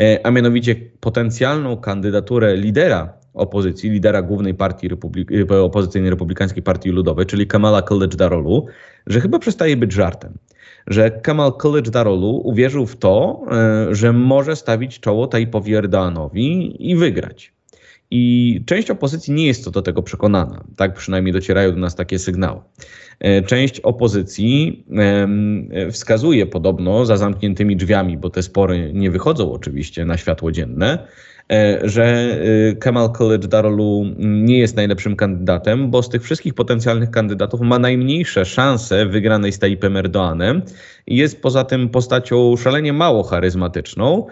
y, 0.00 0.24
a 0.24 0.30
mianowicie 0.30 0.76
potencjalną 1.00 1.76
kandydaturę 1.76 2.56
lidera 2.56 3.17
opozycji, 3.38 3.90
lidera 3.90 4.22
głównej 4.22 4.54
partii 4.54 4.88
republik 4.88 5.30
y, 5.32 5.62
opozycyjnej 5.62 6.10
Republikańskiej 6.10 6.62
Partii 6.62 6.90
Ludowej, 6.90 7.26
czyli 7.26 7.46
Kamala 7.46 7.80
Kılıçdaroğlu, 7.80 8.62
że 9.06 9.20
chyba 9.20 9.38
przestaje 9.38 9.76
być 9.76 9.92
żartem. 9.92 10.32
Że 10.86 11.10
Kamal 11.10 11.50
Kılıçdaroğlu 11.50 12.40
uwierzył 12.42 12.86
w 12.86 12.96
to, 12.96 13.42
y, 13.90 13.94
że 13.94 14.12
może 14.12 14.56
stawić 14.56 15.00
czoło 15.00 15.26
Tayyipowi 15.26 15.76
Erdoğanowi 15.76 16.76
i 16.78 16.96
wygrać. 16.96 17.52
I 18.10 18.62
część 18.66 18.90
opozycji 18.90 19.34
nie 19.34 19.46
jest 19.46 19.64
co 19.64 19.70
do 19.70 19.82
tego 19.82 20.02
przekonana. 20.02 20.64
Tak 20.76 20.94
przynajmniej 20.94 21.32
docierają 21.32 21.72
do 21.72 21.78
nas 21.78 21.94
takie 21.94 22.18
sygnały. 22.18 22.60
Y, 23.24 23.42
część 23.42 23.80
opozycji 23.80 24.84
wskazuje 25.92 26.46
podobno 26.46 27.04
za 27.06 27.16
zamkniętymi 27.16 27.76
drzwiami, 27.76 28.16
bo 28.16 28.30
te 28.30 28.42
spory 28.42 28.90
nie 28.94 29.10
wychodzą 29.10 29.52
oczywiście 29.52 30.04
na 30.04 30.16
światło 30.16 30.52
dzienne, 30.52 30.98
E, 30.98 31.37
że 31.84 32.04
e, 32.04 32.76
Kemal 32.76 33.08
Kılıçdaroğlu 33.08 34.14
nie 34.18 34.58
jest 34.58 34.76
najlepszym 34.76 35.16
kandydatem, 35.16 35.90
bo 35.90 36.02
z 36.02 36.08
tych 36.08 36.22
wszystkich 36.22 36.54
potencjalnych 36.54 37.10
kandydatów 37.10 37.60
ma 37.60 37.78
najmniejsze 37.78 38.44
szanse 38.44 39.06
wygranej 39.06 39.52
z 39.52 39.58
Tayyipem 39.58 39.94
Erdoğanem. 39.94 40.60
Jest 41.06 41.42
poza 41.42 41.64
tym 41.64 41.88
postacią 41.88 42.56
szalenie 42.56 42.92
mało 42.92 43.22
charyzmatyczną, 43.22 44.26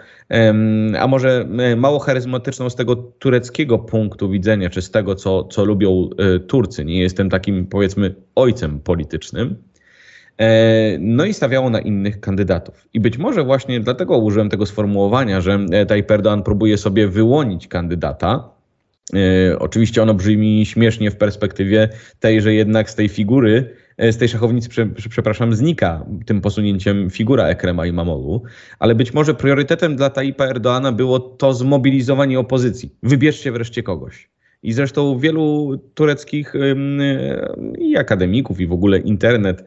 a 0.99 1.07
może 1.07 1.47
e, 1.59 1.75
mało 1.75 1.99
charyzmatyczną 1.99 2.69
z 2.69 2.75
tego 2.75 2.95
tureckiego 2.95 3.79
punktu 3.79 4.29
widzenia, 4.29 4.69
czy 4.69 4.81
z 4.81 4.91
tego, 4.91 5.15
co, 5.15 5.43
co 5.43 5.65
lubią 5.65 6.09
Turcy. 6.47 6.85
Nie 6.85 6.99
jestem 6.99 7.29
takim, 7.29 7.67
powiedzmy, 7.67 8.15
ojcem 8.35 8.79
politycznym. 8.79 9.55
E, 10.37 10.97
no 10.99 11.25
i 11.25 11.33
stawiało 11.33 11.69
na 11.69 11.79
innych 11.79 12.19
kandydatów. 12.19 12.87
I 12.93 12.99
być 12.99 13.17
może 13.17 13.43
właśnie 13.43 13.79
dlatego 13.79 14.17
użyłem 14.17 14.49
tego 14.49 14.65
sformułowania, 14.65 15.41
że 15.41 15.59
e, 15.71 15.85
Tayyip 15.85 16.07
Erdoğan 16.07 16.43
próbuje 16.43 16.77
sobie 16.77 17.07
wyłonić 17.07 17.67
kandydata. 17.67 18.49
E, 19.13 19.59
oczywiście 19.59 20.01
ono 20.01 20.13
brzmi 20.13 20.65
śmiesznie 20.65 21.11
w 21.11 21.15
perspektywie 21.15 21.89
tej, 22.19 22.41
że 22.41 22.53
jednak 22.53 22.89
z 22.89 22.95
tej 22.95 23.09
figury, 23.09 23.75
z 24.11 24.17
tej 24.17 24.29
szachownicy, 24.29 24.69
przepraszam, 25.09 25.53
znika 25.53 26.05
tym 26.25 26.41
posunięciem 26.41 27.09
figura 27.09 27.47
Ekrema 27.47 27.85
i 27.85 27.91
Mamolu, 27.91 28.43
ale 28.79 28.95
być 28.95 29.13
może 29.13 29.33
priorytetem 29.33 29.95
dla 29.95 30.09
Tayyipa 30.09 30.47
Erdoğana 30.47 30.95
było 30.95 31.19
to 31.19 31.53
zmobilizowanie 31.53 32.39
opozycji. 32.39 32.95
Wybierzcie 33.03 33.51
wreszcie 33.51 33.83
kogoś. 33.83 34.29
I 34.63 34.73
zresztą 34.73 35.19
wielu 35.19 35.77
tureckich 35.93 36.53
i 37.79 37.97
akademików, 37.97 38.59
i 38.59 38.67
w 38.67 38.71
ogóle 38.71 38.99
internet 38.99 39.63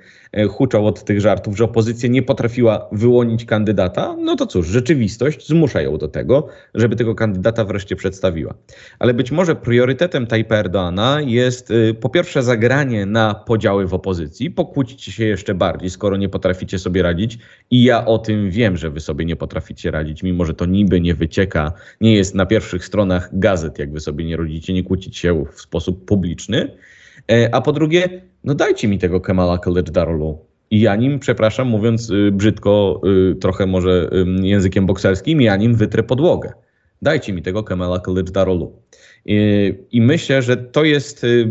huczał 0.49 0.87
od 0.87 1.05
tych 1.05 1.21
żartów, 1.21 1.57
że 1.57 1.65
opozycja 1.65 2.09
nie 2.09 2.23
potrafiła 2.23 2.89
wyłonić 2.93 3.45
kandydata. 3.45 4.17
No 4.19 4.37
to 4.37 4.47
cóż, 4.47 4.67
rzeczywistość 4.67 5.49
zmusza 5.49 5.81
ją 5.81 5.99
do 5.99 6.09
tego, 6.09 6.47
żeby 6.75 6.97
tego 6.97 7.15
kandydata 7.15 7.65
wreszcie 7.65 7.97
przedstawiła. 7.97 8.55
Ale 8.99 9.15
być 9.15 9.33
może 9.33 9.57
priorytetem 9.57 10.27
Tajpa 10.27 10.57
Erdoana 10.57 11.21
jest 11.21 11.71
y, 11.71 11.95
po 11.95 12.09
pierwsze 12.09 12.43
zagranie 12.43 13.07
na 13.07 13.35
podziały 13.35 13.87
w 13.87 13.95
opozycji, 13.95 14.51
pokłócić 14.51 15.03
się 15.03 15.25
jeszcze 15.25 15.55
bardziej, 15.55 15.91
skoro 15.91 16.17
nie 16.17 16.29
potraficie 16.29 16.79
sobie 16.79 17.03
radzić. 17.03 17.39
I 17.71 17.85
ja 17.85 18.07
o 18.07 18.19
tym 18.19 18.51
wiem, 18.51 18.77
że 18.77 18.91
wy 18.91 19.01
sobie 19.01 19.25
nie 19.25 19.37
potraficie 19.37 19.91
radzić, 19.91 20.23
mimo 20.23 20.45
że 20.45 20.55
to 20.55 20.67
niby 20.67 21.01
nie 21.01 21.15
wycieka, 21.15 21.73
nie 22.01 22.15
jest 22.15 22.35
na 22.35 22.47
pierwszych 22.47 22.85
stronach 22.85 23.29
gazet, 23.33 23.79
jak 23.79 23.93
wy 23.93 24.01
sobie 24.01 24.25
nie 24.25 24.37
rodzicie, 24.37 24.73
nie 24.73 24.83
kłócić 24.83 25.17
się 25.17 25.45
w 25.53 25.61
sposób 25.61 26.05
publiczny. 26.05 26.71
E, 27.29 27.55
a 27.55 27.61
po 27.61 27.73
drugie, 27.73 28.23
no 28.45 28.55
dajcie 28.55 28.89
mi 28.89 28.99
tego 28.99 29.21
Kemala 29.21 29.57
Kılıçdaroğlu. 29.59 30.39
I 30.71 30.81
ja 30.81 30.97
nim, 30.97 31.19
przepraszam, 31.19 31.69
mówiąc 31.69 32.11
y, 32.11 32.33
brzydko, 32.33 33.01
y, 33.33 33.35
trochę 33.35 33.67
może 33.67 34.11
językiem 34.43 34.87
bokserskim, 34.87 35.41
ja 35.41 35.57
nim 35.57 35.75
wytrę 35.75 36.03
podłogę. 36.03 36.53
Dajcie 37.03 37.33
mi 37.33 37.43
tego 37.43 37.63
Kemala 37.63 37.99
Kılıçdaroğlu. 37.99 38.69
I, 39.25 39.75
I 39.93 40.01
myślę, 40.01 40.43
że 40.43 40.57
to 40.57 40.85
jest 40.85 41.25
y, 41.25 41.49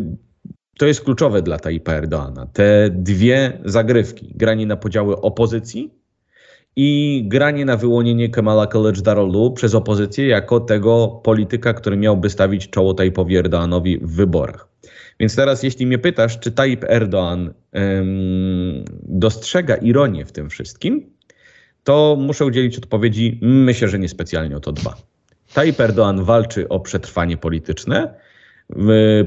to 0.79 0.85
jest 0.85 1.01
kluczowe 1.01 1.41
dla 1.41 1.57
Tayyipa 1.57 1.93
Erdoana. 1.93 2.45
Te 2.45 2.89
dwie 2.89 3.59
zagrywki, 3.65 4.33
granie 4.35 4.65
na 4.65 4.77
podziały 4.77 5.21
opozycji 5.21 5.91
i 6.75 7.23
granie 7.27 7.65
na 7.65 7.77
wyłonienie 7.77 8.29
Kemala 8.29 8.65
Kılıçdaroğlu 8.65 9.53
przez 9.53 9.75
opozycję 9.75 10.27
jako 10.27 10.59
tego 10.59 11.07
polityka, 11.23 11.73
który 11.73 11.97
miałby 11.97 12.29
stawić 12.29 12.69
czoło 12.69 12.93
Tayyipowi 12.93 13.37
Erdoğanowi 13.37 13.99
w 14.01 14.15
wyborach. 14.15 14.68
Więc 15.19 15.35
teraz, 15.35 15.63
jeśli 15.63 15.87
mnie 15.87 15.97
pytasz, 15.97 16.39
czy 16.39 16.51
Tayyip 16.51 16.83
Erdoğan 16.83 17.49
dostrzega 19.03 19.75
ironię 19.75 20.25
w 20.25 20.31
tym 20.31 20.49
wszystkim, 20.49 21.09
to 21.83 22.17
muszę 22.19 22.45
udzielić 22.45 22.77
odpowiedzi, 22.77 23.39
myślę, 23.41 23.87
że 23.87 23.99
niespecjalnie 23.99 24.57
o 24.57 24.59
to 24.59 24.71
dba. 24.71 24.95
Tayyip 25.53 25.77
Erdoğan 25.77 26.23
walczy 26.23 26.69
o 26.69 26.79
przetrwanie 26.79 27.37
polityczne, 27.37 28.13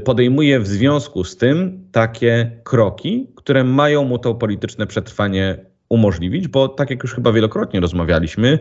podejmuje 0.04 0.60
w 0.60 0.66
związku 0.66 1.24
z 1.24 1.36
tym 1.36 1.84
takie 1.92 2.60
kroki, 2.64 3.30
które 3.34 3.64
mają 3.64 4.04
mu 4.04 4.18
to 4.18 4.34
polityczne 4.34 4.86
przetrwanie 4.86 5.64
umożliwić, 5.88 6.48
bo 6.48 6.68
tak 6.68 6.90
jak 6.90 7.02
już 7.02 7.14
chyba 7.14 7.32
wielokrotnie 7.32 7.80
rozmawialiśmy 7.80 8.58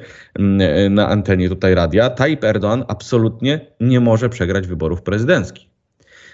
na 0.89 1.07
antenie 1.07 1.49
tutaj 1.49 1.75
radia, 1.75 2.09
Tayyip 2.09 2.41
Erdoğan 2.41 2.83
absolutnie 2.87 3.59
nie 3.79 3.99
może 3.99 4.29
przegrać 4.29 4.67
wyborów 4.67 5.01
prezydenckich, 5.01 5.70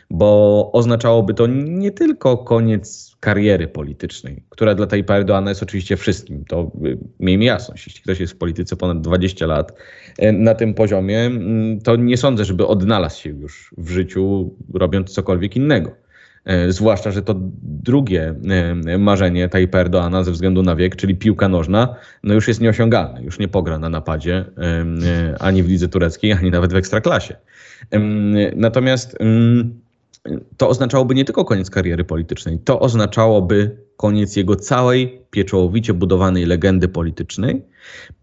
bo 0.10 0.70
oznaczałoby 0.74 1.34
to 1.34 1.48
nie 1.48 1.92
tylko 1.92 2.38
koniec 2.38 3.16
kariery 3.20 3.68
politycznej, 3.68 4.44
która 4.50 4.76
dla 4.76 4.88
Tayyipa 4.88 5.14
Erdoğana 5.14 5.50
jest 5.50 5.64
oczywiście 5.64 5.98
wszystkim. 5.98 6.46
To 6.46 6.72
y, 6.86 6.98
miejmy 7.20 7.44
jasność, 7.44 7.88
jeśli 7.88 8.02
ktoś 8.02 8.20
jest 8.20 8.34
w 8.34 8.38
polityce 8.38 8.76
ponad 8.76 9.02
20 9.02 9.46
lat 9.46 9.74
y, 10.24 10.32
na 10.32 10.56
tym 10.56 10.74
poziomie, 10.74 11.20
mm, 11.20 11.82
to 11.82 11.96
nie 11.96 12.18
sądzę, 12.18 12.46
żeby 12.46 12.68
odnalazł 12.68 13.22
się 13.22 13.30
już 13.30 13.74
w 13.78 13.90
życiu 13.90 14.56
robiąc 14.74 15.10
cokolwiek 15.10 15.56
innego. 15.56 15.92
E, 16.46 16.72
zwłaszcza, 16.72 17.12
że 17.12 17.22
to 17.22 17.36
drugie 17.64 18.36
marzenie 19.00 19.50
Tayyipa 19.50 19.80
Erdoana 19.80 20.24
ze 20.24 20.32
względu 20.32 20.64
na 20.64 20.76
wiek, 20.76 20.96
czyli 20.96 21.16
piłka 21.16 21.50
nożna, 21.50 21.96
no 22.24 22.34
już 22.34 22.48
jest 22.48 22.62
nieosiągalne. 22.62 23.24
Już 23.24 23.40
nie 23.40 23.48
pogra 23.48 23.80
na 23.80 23.90
napadzie 23.90 24.46
ani 25.40 25.64
w 25.64 25.70
lidze 25.70 25.88
tureckiej, 25.88 26.32
ani 26.32 26.52
nawet 26.52 26.74
w 26.74 26.76
ekstraklasie. 26.76 27.36
Natomiast 28.56 29.18
to 30.57 30.69
oznaczałoby 30.69 31.15
nie 31.15 31.25
tylko 31.25 31.46
koniec 31.46 31.69
kariery 31.69 32.03
politycznej, 32.03 32.60
to 32.60 32.79
oznaczałoby 32.79 33.77
koniec 33.98 34.36
jego 34.36 34.55
całej 34.55 35.22
pieczołowicie 35.31 35.93
budowanej 35.93 36.46
legendy 36.46 36.88
politycznej. 36.88 37.65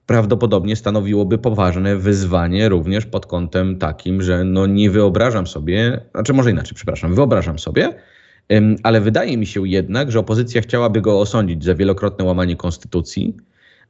Prawdopodobnie 0.07 0.77
stanowiłoby 0.77 1.39
poważne 1.39 1.97
wyzwanie 1.97 2.69
również 2.69 3.07
pod 3.07 3.27
kątem 3.27 3.79
takim, 3.79 4.23
że 4.23 4.45
no 4.45 4.67
nie 4.67 4.91
wyobrażam 4.91 5.47
sobie, 5.47 6.01
znaczy 6.11 6.33
może 6.33 6.51
inaczej, 6.51 6.75
przepraszam, 6.75 7.15
wyobrażam 7.15 7.59
sobie, 7.59 7.95
ale 8.83 9.01
wydaje 9.01 9.37
mi 9.37 9.47
się 9.47 9.69
jednak, 9.69 10.13
że 10.13 10.19
opozycja 10.19 10.61
chciałaby 10.61 11.01
go 11.01 11.21
osądzić 11.21 11.65
za 11.65 11.75
wielokrotne 11.75 12.25
łamanie 12.25 12.57
konstytucji, 12.57 13.37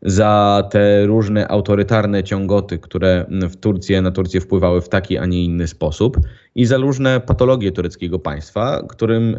za 0.04 0.62
te 0.70 1.06
różne 1.06 1.48
autorytarne 1.48 2.24
ciągoty, 2.24 2.78
które 2.78 3.26
w 3.30 3.56
Turcję, 3.56 4.02
na 4.02 4.10
Turcję 4.10 4.40
wpływały 4.40 4.80
w 4.80 4.88
taki, 4.88 5.18
a 5.18 5.26
nie 5.26 5.44
inny 5.44 5.66
sposób 5.68 6.16
i 6.54 6.66
za 6.66 6.76
różne 6.76 7.20
patologie 7.20 7.72
tureckiego 7.72 8.18
państwa, 8.18 8.82
którym 8.88 9.36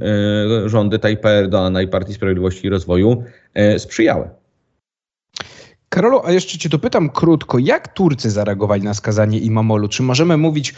e, 0.66 0.70
rządy 0.70 1.00
Tajpa 1.00 1.30
Erdoana 1.30 1.82
i 1.82 1.88
Partii 1.88 2.14
Sprawiedliwości 2.14 2.68
i 2.68 2.70
Rozwoju 2.70 3.24
e, 3.54 3.80
sprzyjały. 3.80 4.30
Karolu, 5.96 6.22
a 6.25 6.32
jeszcze 6.32 6.58
cię 6.58 6.70
dopytam 6.70 7.10
krótko, 7.10 7.60
jak 7.60 7.94
Turcy 7.94 8.32
zareagowali 8.32 8.84
na 8.84 8.94
skazanie 8.94 9.40
Imamolu? 9.40 9.88
Czy 9.88 10.04
możemy 10.04 10.38
mówić, 10.38 10.74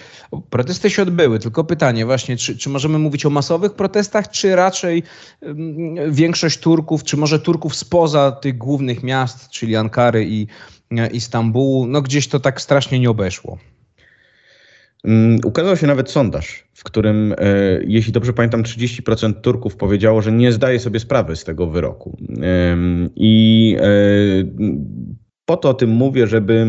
protesty 0.50 0.90
się 0.90 1.02
odbyły, 1.02 1.40
tylko 1.40 1.64
pytanie 1.64 2.06
właśnie, 2.06 2.38
czy, 2.38 2.58
czy 2.58 2.70
możemy 2.70 3.00
mówić 3.00 3.26
o 3.26 3.30
masowych 3.30 3.74
protestach, 3.74 4.30
czy 4.30 4.56
raczej 4.56 5.04
um, 5.42 6.14
większość 6.14 6.60
Turków, 6.60 7.04
czy 7.04 7.18
może 7.18 7.40
Turków 7.40 7.76
spoza 7.76 8.32
tych 8.32 8.58
głównych 8.58 9.04
miast, 9.04 9.50
czyli 9.50 9.76
Ankary 9.76 10.26
i, 10.30 10.48
i 11.12 11.22
Stambułu, 11.22 11.88
no 11.88 12.02
gdzieś 12.02 12.28
to 12.28 12.40
tak 12.40 12.62
strasznie 12.62 13.00
nie 13.00 13.10
obeszło? 13.10 13.58
Um, 15.04 15.40
ukazał 15.46 15.78
się 15.78 15.88
nawet 15.88 16.12
sondaż, 16.12 16.64
w 16.74 16.84
którym, 16.84 17.36
e, 17.38 17.46
jeśli 17.88 18.14
dobrze 18.14 18.34
pamiętam, 18.34 18.64
30% 18.64 19.34
Turków 19.42 19.76
powiedziało, 19.76 20.22
że 20.22 20.32
nie 20.32 20.52
zdaje 20.52 20.80
sobie 20.80 21.00
sprawy 21.00 21.36
z 21.36 21.44
tego 21.44 21.68
wyroku. 21.68 22.18
I 23.16 23.76
e, 23.80 23.88
po 25.46 25.58
to 25.58 25.70
o 25.70 25.74
tym 25.74 25.90
mówię, 25.90 26.28
żeby, 26.28 26.66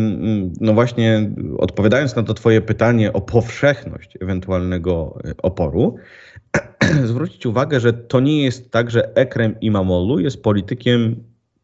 no 0.61 0.73
właśnie, 0.73 1.31
odpowiadając 1.57 2.15
na 2.15 2.23
to 2.23 2.33
Twoje 2.33 2.61
pytanie 2.61 3.13
o 3.13 3.21
powszechność 3.21 4.17
ewentualnego 4.21 5.19
e, 5.25 5.33
oporu, 5.37 5.95
zwrócić 7.05 7.45
uwagę, 7.45 7.79
że 7.79 7.93
to 7.93 8.19
nie 8.19 8.43
jest 8.43 8.71
tak, 8.71 8.91
że 8.91 9.15
Ekrem 9.15 9.59
Imamoglu 9.59 10.19
jest 10.19 10.43
politykiem 10.43 11.23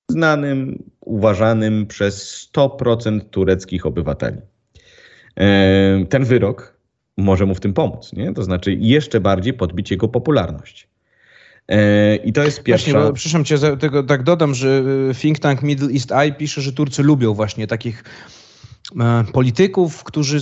znanym, 0.10 0.84
uważanym 1.02 1.88
przez 1.88 2.48
100% 2.54 3.20
tureckich 3.20 3.86
obywateli. 3.86 4.38
Ten 6.10 6.24
wyrok 6.24 6.78
może 7.18 7.46
mu 7.46 7.56
w 7.56 7.60
tym 7.60 7.74
pomóc, 7.74 8.14
nie? 8.14 8.34
To 8.34 8.44
znaczy 8.44 8.74
jeszcze 8.74 9.20
bardziej 9.20 9.54
podbić 9.54 9.92
jego 9.92 10.08
popularność. 10.08 10.88
I 12.24 12.34
to 12.34 12.44
jest 12.44 12.64
pierwsza... 12.64 12.92
Właśnie, 12.92 13.08
bo, 13.08 13.14
przepraszam 13.14 13.46
cię, 13.46 13.78
tego, 13.78 14.04
tak 14.04 14.24
dodam, 14.24 14.56
że 14.56 14.84
e, 15.12 15.14
think 15.14 15.40
tank 15.40 15.62
Middle 15.62 15.94
East 15.94 16.12
Eye 16.12 16.32
pisze, 16.32 16.62
że 16.62 16.74
Turcy 16.74 17.04
lubią 17.04 17.34
właśnie 17.34 17.68
takich 17.68 18.04
polityków, 19.34 20.04
którzy 20.04 20.40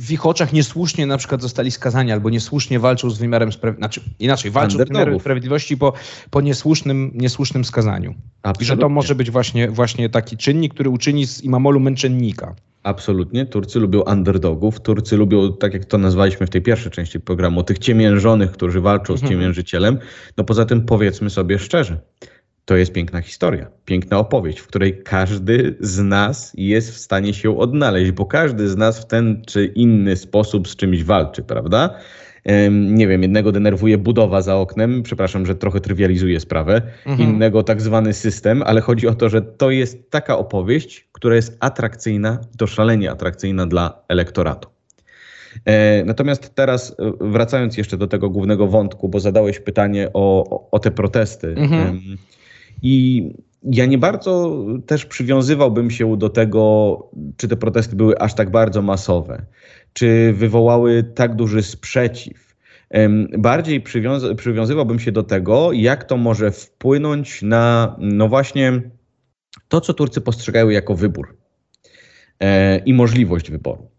w 0.00 0.10
ich 0.10 0.26
oczach 0.26 0.52
niesłusznie 0.52 1.06
na 1.06 1.18
przykład 1.18 1.42
zostali 1.42 1.70
skazani 1.70 2.12
albo 2.12 2.30
niesłusznie 2.30 2.78
walczą 2.78 3.10
z 3.10 3.18
wymiarem 3.18 3.52
sprawiedliwości, 3.52 4.00
znaczy 4.00 4.14
inaczej, 4.18 4.50
walczą 4.50 4.78
z 4.84 4.88
wymiarem 4.88 5.20
sprawiedliwości 5.20 5.76
po, 5.76 5.92
po 6.30 6.40
niesłusznym, 6.40 7.10
niesłusznym 7.14 7.64
skazaniu. 7.64 8.14
Absolutnie. 8.42 8.64
I 8.64 8.66
że 8.66 8.76
to 8.76 8.88
może 8.88 9.14
być 9.14 9.30
właśnie, 9.30 9.70
właśnie 9.70 10.08
taki 10.08 10.36
czynnik, 10.36 10.74
który 10.74 10.90
uczyni 10.90 11.26
z 11.26 11.44
Imamolu 11.44 11.80
męczennika. 11.80 12.54
Absolutnie. 12.82 13.46
Turcy 13.46 13.80
lubią 13.80 14.00
underdogów. 14.00 14.80
Turcy 14.80 15.16
lubią, 15.16 15.52
tak 15.52 15.74
jak 15.74 15.84
to 15.84 15.98
nazwaliśmy 15.98 16.46
w 16.46 16.50
tej 16.50 16.62
pierwszej 16.62 16.92
części 16.92 17.20
programu, 17.20 17.62
tych 17.62 17.78
ciemiężonych, 17.78 18.52
którzy 18.52 18.80
walczą 18.80 19.16
z 19.16 19.22
mhm. 19.22 19.32
ciemiężycielem. 19.32 19.98
No 20.36 20.44
poza 20.44 20.64
tym 20.64 20.86
powiedzmy 20.86 21.30
sobie 21.30 21.58
szczerze, 21.58 22.00
to 22.64 22.76
jest 22.76 22.92
piękna 22.92 23.20
historia, 23.20 23.70
piękna 23.84 24.18
opowieść, 24.18 24.58
w 24.58 24.66
której 24.66 25.02
każdy 25.02 25.76
z 25.80 25.98
nas 25.98 26.52
jest 26.56 26.90
w 26.90 26.98
stanie 26.98 27.34
się 27.34 27.58
odnaleźć, 27.58 28.10
bo 28.10 28.26
każdy 28.26 28.68
z 28.68 28.76
nas 28.76 29.00
w 29.00 29.06
ten 29.06 29.42
czy 29.46 29.64
inny 29.64 30.16
sposób 30.16 30.68
z 30.68 30.76
czymś 30.76 31.04
walczy, 31.04 31.42
prawda? 31.42 31.98
nie 32.70 33.08
wiem, 33.08 33.22
jednego 33.22 33.52
denerwuje 33.52 33.98
budowa 33.98 34.42
za 34.42 34.56
oknem, 34.56 35.02
przepraszam, 35.02 35.46
że 35.46 35.54
trochę 35.54 35.80
trywializuję 35.80 36.40
sprawę, 36.40 36.82
mhm. 37.06 37.30
innego 37.30 37.62
tak 37.62 37.80
zwany 37.80 38.12
system, 38.12 38.62
ale 38.62 38.80
chodzi 38.80 39.08
o 39.08 39.14
to, 39.14 39.28
że 39.28 39.42
to 39.42 39.70
jest 39.70 40.10
taka 40.10 40.38
opowieść, 40.38 41.08
która 41.12 41.36
jest 41.36 41.56
atrakcyjna, 41.60 42.38
to 42.58 42.66
szalenie 42.66 43.10
atrakcyjna 43.10 43.66
dla 43.66 44.02
elektoratu. 44.08 44.68
E, 45.64 46.04
natomiast 46.04 46.54
teraz 46.54 46.90
e, 46.90 47.12
wracając 47.20 47.76
jeszcze 47.76 47.96
do 47.96 48.06
tego 48.06 48.30
głównego 48.30 48.66
wątku, 48.66 49.08
bo 49.08 49.20
zadałeś 49.20 49.60
pytanie 49.60 50.08
o, 50.14 50.44
o, 50.50 50.70
o 50.70 50.78
te 50.78 50.90
protesty. 50.90 51.54
Mhm. 51.56 52.00
I 52.82 53.24
ja 53.62 53.86
nie 53.86 53.98
bardzo 53.98 54.64
też 54.86 55.06
przywiązywałbym 55.06 55.90
się 55.90 56.16
do 56.16 56.28
tego, 56.28 56.96
czy 57.36 57.48
te 57.48 57.56
protesty 57.56 57.96
były 57.96 58.18
aż 58.18 58.34
tak 58.34 58.50
bardzo 58.50 58.82
masowe 58.82 59.46
czy 59.92 60.32
wywołały 60.32 61.04
tak 61.14 61.36
duży 61.36 61.62
sprzeciw. 61.62 62.56
Bardziej 63.38 63.80
przywiązywałbym 64.36 64.98
się 64.98 65.12
do 65.12 65.22
tego, 65.22 65.72
jak 65.72 66.04
to 66.04 66.16
może 66.16 66.50
wpłynąć 66.50 67.42
na, 67.42 67.96
no 67.98 68.28
właśnie, 68.28 68.82
to, 69.68 69.80
co 69.80 69.94
Turcy 69.94 70.20
postrzegają 70.20 70.68
jako 70.68 70.94
wybór 70.94 71.36
e, 72.40 72.78
i 72.78 72.94
możliwość 72.94 73.50
wyboru. 73.50 73.90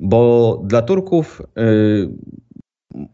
Bo 0.00 0.62
dla 0.64 0.82
Turków 0.82 1.42
e, 1.56 1.62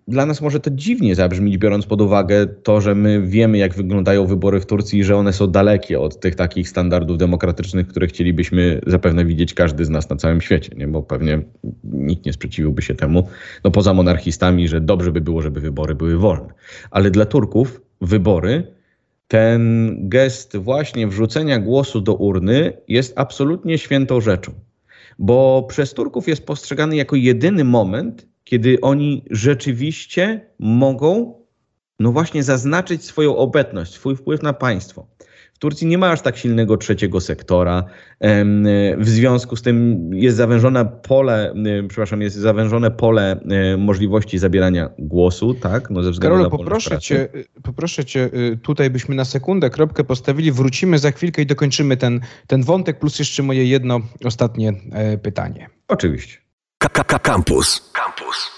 dla 0.09 0.26
nas 0.26 0.40
może 0.40 0.61
to 0.61 0.71
dziwnie 0.71 1.14
zabrzmieć, 1.14 1.59
biorąc 1.59 1.87
pod 1.87 2.00
uwagę 2.00 2.47
to, 2.47 2.80
że 2.80 2.95
my 2.95 3.23
wiemy, 3.26 3.59
jak 3.59 3.75
wyglądają 3.75 4.26
wybory 4.26 4.61
w 4.61 4.66
Turcji 4.66 5.04
że 5.04 5.16
one 5.16 5.33
są 5.33 5.47
dalekie 5.47 6.00
od 6.00 6.21
tych 6.21 6.35
takich 6.35 6.68
standardów 6.68 7.18
demokratycznych, 7.18 7.88
które 7.88 8.06
chcielibyśmy 8.06 8.80
zapewne 8.87 9.25
widzieć 9.25 9.54
każdy 9.54 9.85
z 9.85 9.90
nas 9.90 10.11
na 10.11 10.16
całym 10.16 10.40
świecie, 10.40 10.73
nie? 10.76 10.89
bo 10.89 11.02
pewnie 11.02 11.41
nikt 11.84 12.26
nie 12.26 12.32
sprzeciwiłby 12.32 12.82
się 12.82 12.95
temu, 12.95 13.28
no 13.65 13.71
poza 13.71 13.95
monarchistami, 13.95 14.69
że 14.69 14.80
dobrze 14.80 15.12
by 15.12 15.21
było, 15.21 15.43
żeby 15.43 15.60
wybory 15.60 15.95
były 15.95 16.17
wolne. 16.17 16.49
Ale 16.91 17.10
dla 17.10 17.25
Turków 17.25 17.80
wybory, 18.00 18.75
ten 19.28 19.95
gest 20.08 20.56
właśnie 20.56 21.08
wrzucenia 21.08 21.58
głosu 21.58 22.00
do 22.00 22.15
urny 22.15 22.73
jest 22.89 23.12
absolutnie 23.17 23.78
świętą 23.78 24.21
rzeczą, 24.21 24.52
bo 25.19 25.67
przez 25.69 25.95
Turków 25.95 26.28
jest 26.28 26.47
postrzegany 26.47 26.97
jako 26.97 27.17
jedyny 27.17 27.65
moment, 27.65 28.26
kiedy 28.47 28.80
oni 28.80 29.25
rzeczywiście 29.30 30.41
mogą, 30.59 31.35
no 32.00 32.13
właśnie, 32.13 32.43
zaznaczyć 32.43 33.04
swoją 33.04 33.37
obecność, 33.37 33.93
swój 33.93 34.17
wpływ 34.17 34.43
na 34.43 34.52
państwo. 34.52 35.06
W 35.54 35.59
Turcji 35.59 35.87
nie 35.87 35.99
ma 35.99 36.11
aż 36.11 36.21
tak 36.21 36.37
silnego 36.37 36.76
trzeciego 36.76 37.21
sektora. 37.21 37.85
W 38.99 39.09
związku 39.09 39.56
z 39.56 39.63
tym 39.63 40.11
jest 40.15 40.37
zawężone 40.37 40.85
pole, 40.85 41.54
przepraszam, 41.89 42.23
jest 42.23 42.37
zawężone 42.37 42.91
pole 42.91 43.41
możliwości 43.78 44.39
zabierania 44.39 44.91
głosu, 44.99 45.54
tak? 45.54 45.91
No 45.91 46.02
ze 46.02 46.11
względu 46.11 46.37
Karol, 46.37 46.50
na 46.50 46.59
poproszę 46.59 46.99
cię, 46.99 47.28
poproszę 47.63 48.04
cię, 48.04 48.30
y, 48.35 48.59
tutaj 48.63 48.91
byśmy 48.91 49.15
na 49.15 49.25
sekundę 49.25 49.71
kropkę 49.71 50.04
postawili, 50.04 50.52
wrócimy 50.52 50.99
za 50.99 51.11
chwilkę 51.11 51.43
i 51.43 51.47
dokończymy 51.47 51.97
ten, 51.97 52.21
ten 52.47 52.63
wątek, 52.63 52.99
plus 52.99 53.19
jeszcze 53.19 53.43
moje 53.43 53.65
jedno 53.65 54.00
ostatnie 54.25 54.73
e, 54.93 55.19
pytanie. 55.19 55.69
Oczywiście. 55.89 56.46
Campus. 57.04 57.91
Campus. 57.93 58.50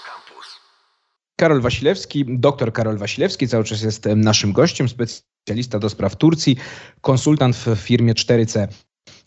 Karol 1.35 1.61
Wasilewski, 1.61 2.25
doktor 2.27 2.73
Karol 2.73 2.97
Wasilewski, 2.97 3.47
cały 3.47 3.63
czas 3.63 3.81
jest 3.81 4.05
naszym 4.15 4.53
gościem, 4.53 4.87
specjalista 4.89 5.79
do 5.79 5.89
spraw 5.89 6.15
Turcji, 6.15 6.57
konsultant 7.01 7.55
w 7.55 7.75
firmie 7.75 8.13
4C. 8.13 8.67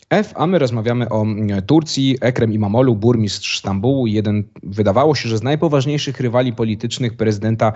F, 0.09 0.33
a 0.35 0.47
my 0.47 0.59
rozmawiamy 0.59 1.09
o 1.09 1.25
Turcji. 1.67 2.17
Ekrem 2.21 2.53
Imamolu, 2.53 2.95
burmistrz 2.95 3.59
Stambułu, 3.59 4.07
jeden 4.07 4.43
wydawało 4.63 5.15
się, 5.15 5.29
że 5.29 5.37
z 5.37 5.43
najpoważniejszych 5.43 6.19
rywali 6.19 6.53
politycznych 6.53 7.17
prezydenta 7.17 7.73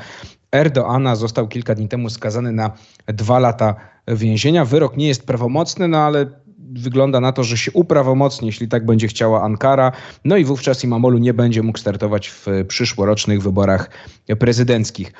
Erdoana, 0.51 1.15
został 1.15 1.47
kilka 1.47 1.75
dni 1.75 1.87
temu 1.87 2.09
skazany 2.09 2.51
na 2.51 2.71
dwa 3.07 3.39
lata 3.39 3.75
więzienia. 4.07 4.65
Wyrok 4.65 4.97
nie 4.97 5.07
jest 5.07 5.25
prawomocny, 5.25 5.87
no 5.87 5.97
ale 5.97 6.46
wygląda 6.73 7.19
na 7.19 7.31
to, 7.31 7.43
że 7.43 7.57
się 7.57 7.71
uprawomocni, 7.71 8.47
jeśli 8.47 8.67
tak 8.67 8.85
będzie 8.85 9.07
chciała 9.07 9.43
Ankara. 9.43 9.91
No 10.25 10.37
i 10.37 10.45
wówczas 10.45 10.83
Imamolu 10.83 11.17
nie 11.17 11.33
będzie 11.33 11.63
mógł 11.63 11.79
startować 11.79 12.27
w 12.27 12.47
przyszłorocznych 12.67 13.41
wyborach 13.41 13.89
prezydenckich. 14.39 15.13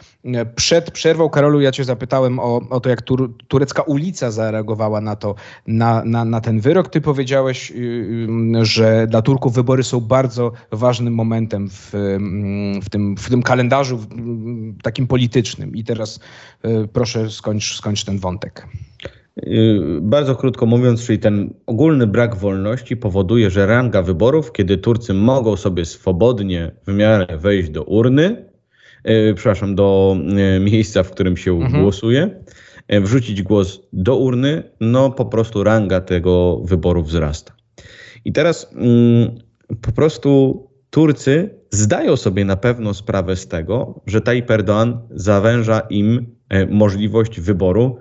Przed 0.56 0.92
przerwą, 0.92 1.30
Karolu, 1.30 1.62
ja 1.62 1.72
cię 1.72 1.84
zapytałem 1.84 2.40
o, 2.40 2.62
o 2.70 2.80
to, 2.80 2.90
jak 2.90 3.02
tur, 3.02 3.34
turecka 3.48 3.82
ulica 3.82 4.32
zareagowała 4.32 5.02
na 5.02 5.16
to, 5.16 5.36
na, 5.68 6.04
na, 6.06 6.26
na 6.26 6.42
ten 6.42 6.60
wyrok. 6.60 6.90
Ty 6.90 7.02
powiedziałeś, 7.02 7.72
y, 7.72 8.28
że 8.62 9.08
dla 9.08 9.22
Turków 9.22 9.54
wybory 9.54 9.84
są 9.84 10.00
bardzo 10.00 10.52
ważnym 10.72 11.14
momentem 11.14 11.70
w, 11.70 11.92
w, 12.84 12.90
tym, 12.90 13.16
w 13.18 13.30
tym 13.30 13.44
kalendarzu 13.44 14.00
takim 14.84 15.08
politycznym. 15.08 15.76
I 15.76 15.84
teraz 15.84 16.20
y, 16.66 16.88
proszę 16.94 17.30
skończ, 17.32 17.76
skończ 17.76 18.04
ten 18.04 18.20
wątek. 18.20 18.68
Y, 19.46 19.80
bardzo 20.02 20.36
krótko 20.36 20.66
mówiąc, 20.66 21.06
czyli 21.06 21.20
ten 21.20 21.54
ogólny 21.66 22.08
brak 22.08 22.36
wolności 22.36 22.98
powoduje, 22.98 23.50
że 23.50 23.66
ranga 23.66 24.02
wyborów, 24.02 24.52
kiedy 24.52 24.78
Turcy 24.78 25.14
mogą 25.14 25.56
sobie 25.56 25.86
swobodnie 25.86 26.72
w 26.88 26.94
miarę 26.94 27.38
wejść 27.38 27.70
do 27.70 27.84
urny, 27.84 28.46
yy, 29.06 29.34
przepraszam, 29.36 29.76
do 29.76 30.18
yy, 30.54 30.60
miejsca, 30.60 31.04
w 31.04 31.12
którym 31.12 31.38
się 31.38 31.52
mhm. 31.52 31.82
głosuje, 31.82 32.30
yy, 32.90 33.02
wrzucić 33.02 33.44
głos 33.44 33.82
do 33.94 34.18
urny, 34.18 34.64
no 34.80 35.12
po 35.12 35.26
prostu 35.26 35.64
ranga 35.64 36.02
tego 36.02 36.62
wyboru 36.64 37.04
wzrasta. 37.04 37.54
I 38.26 38.34
teraz 38.34 38.72
mm, 38.76 39.36
po 39.82 39.92
prostu 39.92 40.64
Turcy 40.90 41.50
zdają 41.70 42.16
sobie 42.16 42.46
na 42.46 42.56
pewno 42.56 42.94
sprawę 42.94 43.36
z 43.36 43.48
tego, 43.48 44.02
że 44.06 44.22
Tayyip 44.22 44.48
Erdoğan 44.48 44.98
zawęża 45.12 45.80
im 45.80 46.26
możliwość 46.70 47.40
wyboru 47.40 47.98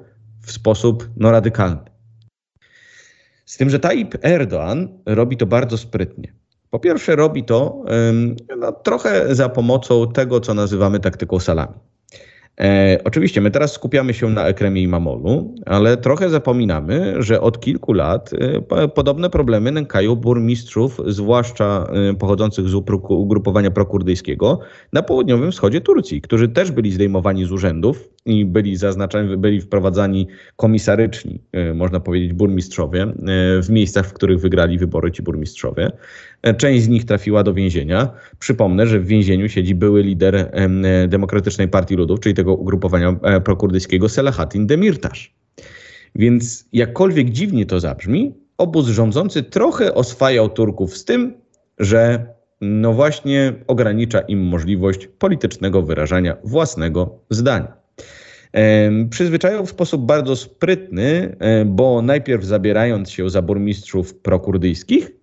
w 0.47 0.53
sposób 0.53 1.09
no, 1.17 1.31
radykalny. 1.31 1.79
Z 3.45 3.57
tym, 3.57 3.71
że 3.71 3.79
Tayyip 3.79 4.15
Erdoğan 4.15 4.89
robi 5.07 5.37
to 5.37 5.47
bardzo 5.47 5.79
sprytnie. 5.79 6.33
Po 6.71 6.79
pierwsze, 6.79 7.17
robi 7.17 7.45
to 7.45 7.85
no, 8.59 8.73
trochę 8.73 9.35
za 9.35 9.49
pomocą 9.49 10.13
tego, 10.13 10.41
co 10.41 10.55
nazywamy 10.55 11.01
taktyką 11.01 11.41
salami. 11.41 11.75
E, 12.61 12.99
oczywiście 13.05 13.41
my 13.41 13.51
teraz 13.51 13.73
skupiamy 13.73 14.15
się 14.15 14.31
na 14.31 14.47
Ekremie 14.47 14.83
i 14.83 14.89
Mamolu, 14.89 15.55
ale 15.67 15.97
trochę 15.97 16.31
zapominamy, 16.31 17.15
że 17.19 17.41
od 17.41 17.61
kilku 17.61 17.93
lat 17.93 18.31
e, 18.71 18.89
podobne 18.89 19.31
problemy 19.31 19.73
nękają 19.73 20.15
burmistrzów, 20.15 21.01
zwłaszcza 21.07 21.87
e, 22.11 22.15
pochodzących 22.15 22.69
z 22.69 22.75
ugrupowania 23.09 23.71
prokurdyjskiego 23.71 24.61
na 24.93 25.03
południowym 25.03 25.53
wschodzie 25.53 25.81
Turcji, 25.81 26.21
którzy 26.21 26.49
też 26.49 26.71
byli 26.71 26.93
zdejmowani 26.93 27.45
z 27.45 27.53
urzędów 27.53 28.09
i 28.27 28.45
byli 28.45 28.77
zaznaczani, 28.77 29.37
byli 29.37 29.61
wprowadzani 29.61 30.29
komisaryczni, 30.57 31.41
e, 31.53 31.75
można 31.75 32.01
powiedzieć, 32.01 32.33
burmistrzowie 32.33 33.03
e, 33.03 33.13
w 33.63 33.71
miejscach, 33.71 34.07
w 34.07 34.13
których 34.13 34.41
wygrali 34.41 34.79
wybory 34.79 35.13
ci 35.13 35.23
burmistrzowie. 35.23 35.91
E, 36.47 36.55
część 36.55 36.83
z 36.85 36.89
nich 36.89 37.05
trafiła 37.05 37.43
do 37.43 37.55
więzienia. 37.55 38.11
Przypomnę, 38.39 38.87
że 38.87 39.01
w 39.01 39.07
więzieniu 39.07 39.49
siedzi 39.49 39.75
były 39.75 40.03
lider 40.03 40.53
Demokratycznej 41.09 41.69
Partii 41.69 41.95
Ludów, 41.95 42.21
czyli 42.21 42.35
tego 42.35 42.55
ugrupowania 42.55 43.13
prokurdyjskiego 43.45 44.09
Selahattin 44.09 44.67
Demirtaş. 44.67 45.35
Więc 46.15 46.69
jakkolwiek 46.73 47.31
dziwnie 47.31 47.67
to 47.67 47.81
zabrzmi, 47.81 48.35
obóz 48.59 48.87
rządzący 48.87 49.43
trochę 49.43 49.95
oswajał 49.95 50.49
Turków 50.49 50.97
z 50.97 51.05
tym, 51.05 51.35
że 51.79 52.27
no 52.61 52.93
właśnie 52.93 53.53
ogranicza 53.67 54.21
im 54.21 54.43
możliwość 54.43 55.07
politycznego 55.07 55.83
wyrażania 55.83 56.37
własnego 56.45 57.19
zdania. 57.31 57.73
Przyzwyczajał 59.11 59.67
w 59.67 59.71
sposób 59.71 60.07
bardzo 60.07 60.37
sprytny, 60.37 61.37
bo 61.67 62.03
najpierw 62.03 62.45
zabierając 62.45 63.11
się 63.11 63.31
za 63.31 63.43
burmistrzów 63.43 64.15
prokurdyjskich 64.15 65.16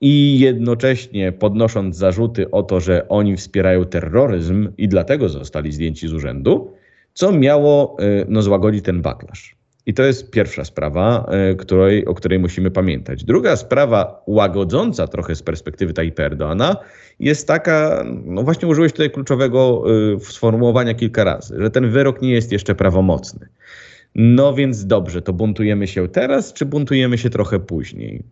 i 0.00 0.38
jednocześnie 0.38 1.32
podnosząc 1.32 1.96
zarzuty 1.96 2.50
o 2.50 2.62
to, 2.62 2.80
że 2.80 3.08
oni 3.08 3.36
wspierają 3.36 3.84
terroryzm 3.84 4.68
i 4.78 4.88
dlatego 4.88 5.28
zostali 5.28 5.72
zdjęci 5.72 6.08
z 6.08 6.12
urzędu, 6.12 6.72
co 7.14 7.32
miało 7.32 7.96
e, 7.98 8.24
no, 8.28 8.42
złagodzić 8.42 8.84
ten 8.84 9.02
backlash. 9.02 9.56
I 9.86 9.94
to 9.94 10.02
jest 10.02 10.30
pierwsza 10.30 10.64
sprawa, 10.64 11.26
e, 11.30 11.54
której, 11.54 12.06
o 12.06 12.14
której 12.14 12.38
musimy 12.38 12.70
pamiętać. 12.70 13.24
Druga 13.24 13.56
sprawa, 13.56 14.22
łagodząca 14.26 15.08
trochę 15.08 15.34
z 15.34 15.42
perspektywy 15.42 15.92
Tayyip 15.92 16.20
Erdoana, 16.20 16.76
jest 17.20 17.48
taka, 17.48 18.04
no 18.24 18.42
właśnie 18.42 18.68
użyłeś 18.68 18.92
tutaj 18.92 19.10
kluczowego 19.10 19.84
y, 20.16 20.20
sformułowania 20.20 20.94
kilka 20.94 21.24
razy, 21.24 21.56
że 21.58 21.70
ten 21.70 21.90
wyrok 21.90 22.22
nie 22.22 22.32
jest 22.32 22.52
jeszcze 22.52 22.74
prawomocny. 22.74 23.48
No 24.14 24.54
więc 24.54 24.86
dobrze, 24.86 25.22
to 25.22 25.32
buntujemy 25.32 25.86
się 25.86 26.08
teraz, 26.08 26.52
czy 26.52 26.66
buntujemy 26.66 27.18
się 27.18 27.30
trochę 27.30 27.60
później? 27.60 28.22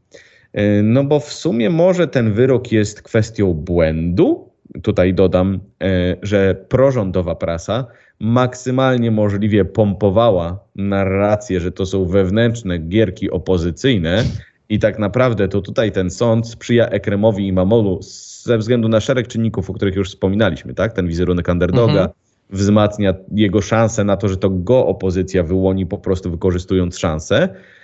Y, 0.58 0.82
no 0.82 1.04
bo 1.04 1.20
w 1.20 1.32
sumie 1.32 1.70
może 1.70 2.08
ten 2.08 2.32
wyrok 2.32 2.72
jest 2.72 3.02
kwestią 3.02 3.54
błędu. 3.54 4.48
Tutaj 4.82 5.14
dodam, 5.14 5.54
y, 5.54 6.16
że 6.22 6.54
prorządowa 6.68 7.34
prasa 7.34 7.86
maksymalnie 8.20 9.10
możliwie 9.10 9.64
pompowała 9.64 10.58
narrację, 10.76 11.60
że 11.60 11.72
to 11.72 11.86
są 11.86 12.04
wewnętrzne 12.04 12.78
gierki 12.78 13.30
opozycyjne 13.30 14.24
i 14.68 14.78
tak 14.78 14.98
naprawdę 14.98 15.48
to 15.48 15.60
tutaj 15.60 15.92
ten 15.92 16.10
sąd 16.10 16.48
sprzyja 16.48 16.88
Ekremowi 16.88 17.46
i 17.46 17.52
Mamolu 17.52 18.00
ze 18.42 18.58
względu 18.58 18.88
na 18.88 19.00
szereg 19.00 19.28
czynników, 19.28 19.70
o 19.70 19.72
których 19.72 19.96
już 19.96 20.08
wspominaliśmy, 20.08 20.74
tak? 20.74 20.92
Ten 20.92 21.08
wizerunek 21.08 21.48
underdoga 21.48 21.92
mhm. 21.92 22.10
wzmacnia 22.50 23.14
jego 23.34 23.60
szanse 23.60 24.04
na 24.04 24.16
to, 24.16 24.28
że 24.28 24.36
to 24.36 24.50
go 24.50 24.86
opozycja 24.86 25.42
wyłoni 25.42 25.86
po 25.86 25.98
prostu 25.98 26.30
wykorzystując 26.30 26.98
szansę, 26.98 27.42
e, 27.42 27.81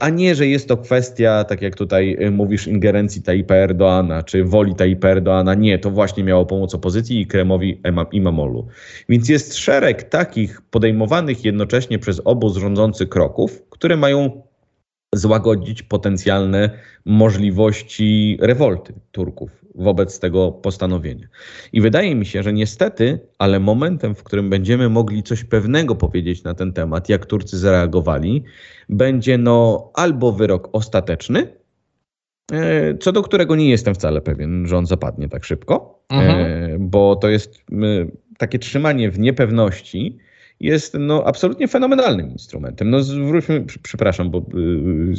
a 0.00 0.08
nie, 0.08 0.34
że 0.34 0.46
jest 0.46 0.68
to 0.68 0.76
kwestia, 0.76 1.44
tak 1.44 1.62
jak 1.62 1.76
tutaj 1.76 2.16
e, 2.20 2.30
mówisz, 2.30 2.66
ingerencji 2.66 3.22
Tayyipa 3.22 3.54
Erdoana, 3.54 4.22
czy 4.22 4.44
woli 4.44 4.74
Tayyipa 4.74 5.08
Erdoana. 5.08 5.54
Nie, 5.54 5.78
to 5.78 5.90
właśnie 5.90 6.24
miało 6.24 6.46
pomóc 6.46 6.74
opozycji 6.74 7.20
i 7.20 7.26
Kremowi 7.26 7.80
i 8.12 8.20
Mamolu. 8.20 8.66
Więc 9.08 9.28
jest 9.28 9.54
szereg 9.54 10.02
takich 10.02 10.62
podejmowanych 10.70 11.44
jednocześnie 11.44 11.98
przez 11.98 12.20
obóz 12.24 12.56
rządzący 12.56 13.06
kroków, 13.06 13.62
które 13.70 13.96
mają 13.96 14.42
złagodzić 15.14 15.82
potencjalne 15.82 16.70
możliwości 17.04 18.38
rewolty 18.40 18.94
Turków 19.12 19.64
wobec 19.74 20.20
tego 20.20 20.52
postanowienia. 20.52 21.28
I 21.72 21.80
wydaje 21.80 22.14
mi 22.14 22.26
się, 22.26 22.42
że 22.42 22.52
niestety, 22.52 23.18
ale 23.38 23.60
momentem, 23.60 24.14
w 24.14 24.22
którym 24.22 24.50
będziemy 24.50 24.88
mogli 24.88 25.22
coś 25.22 25.44
pewnego 25.44 25.94
powiedzieć 25.94 26.42
na 26.42 26.54
ten 26.54 26.72
temat, 26.72 27.08
jak 27.08 27.26
Turcy 27.26 27.58
zareagowali, 27.58 28.44
będzie 28.88 29.38
no 29.38 29.90
albo 29.94 30.32
wyrok 30.32 30.68
ostateczny, 30.72 31.52
e, 32.52 32.98
co 32.98 33.12
do 33.12 33.22
którego 33.22 33.56
nie 33.56 33.70
jestem 33.70 33.94
wcale 33.94 34.20
pewien, 34.20 34.66
że 34.66 34.76
on 34.76 34.86
zapadnie 34.86 35.28
tak 35.28 35.44
szybko, 35.44 36.04
mhm. 36.08 36.40
E, 36.40 36.78
bo 36.78 37.16
to 37.16 37.28
jest 37.28 37.64
takie 38.38 38.58
trzymanie 38.58 39.10
w 39.10 39.18
niepewności, 39.18 40.18
jest 40.60 40.94
no, 40.98 41.24
absolutnie 41.26 41.68
fenomenalnym 41.68 42.30
instrumentem. 42.30 42.90
No 42.90 43.02
zwróćmy, 43.02 43.64
przepraszam, 43.82 44.30
bo 44.30 44.38
y, 44.38 44.42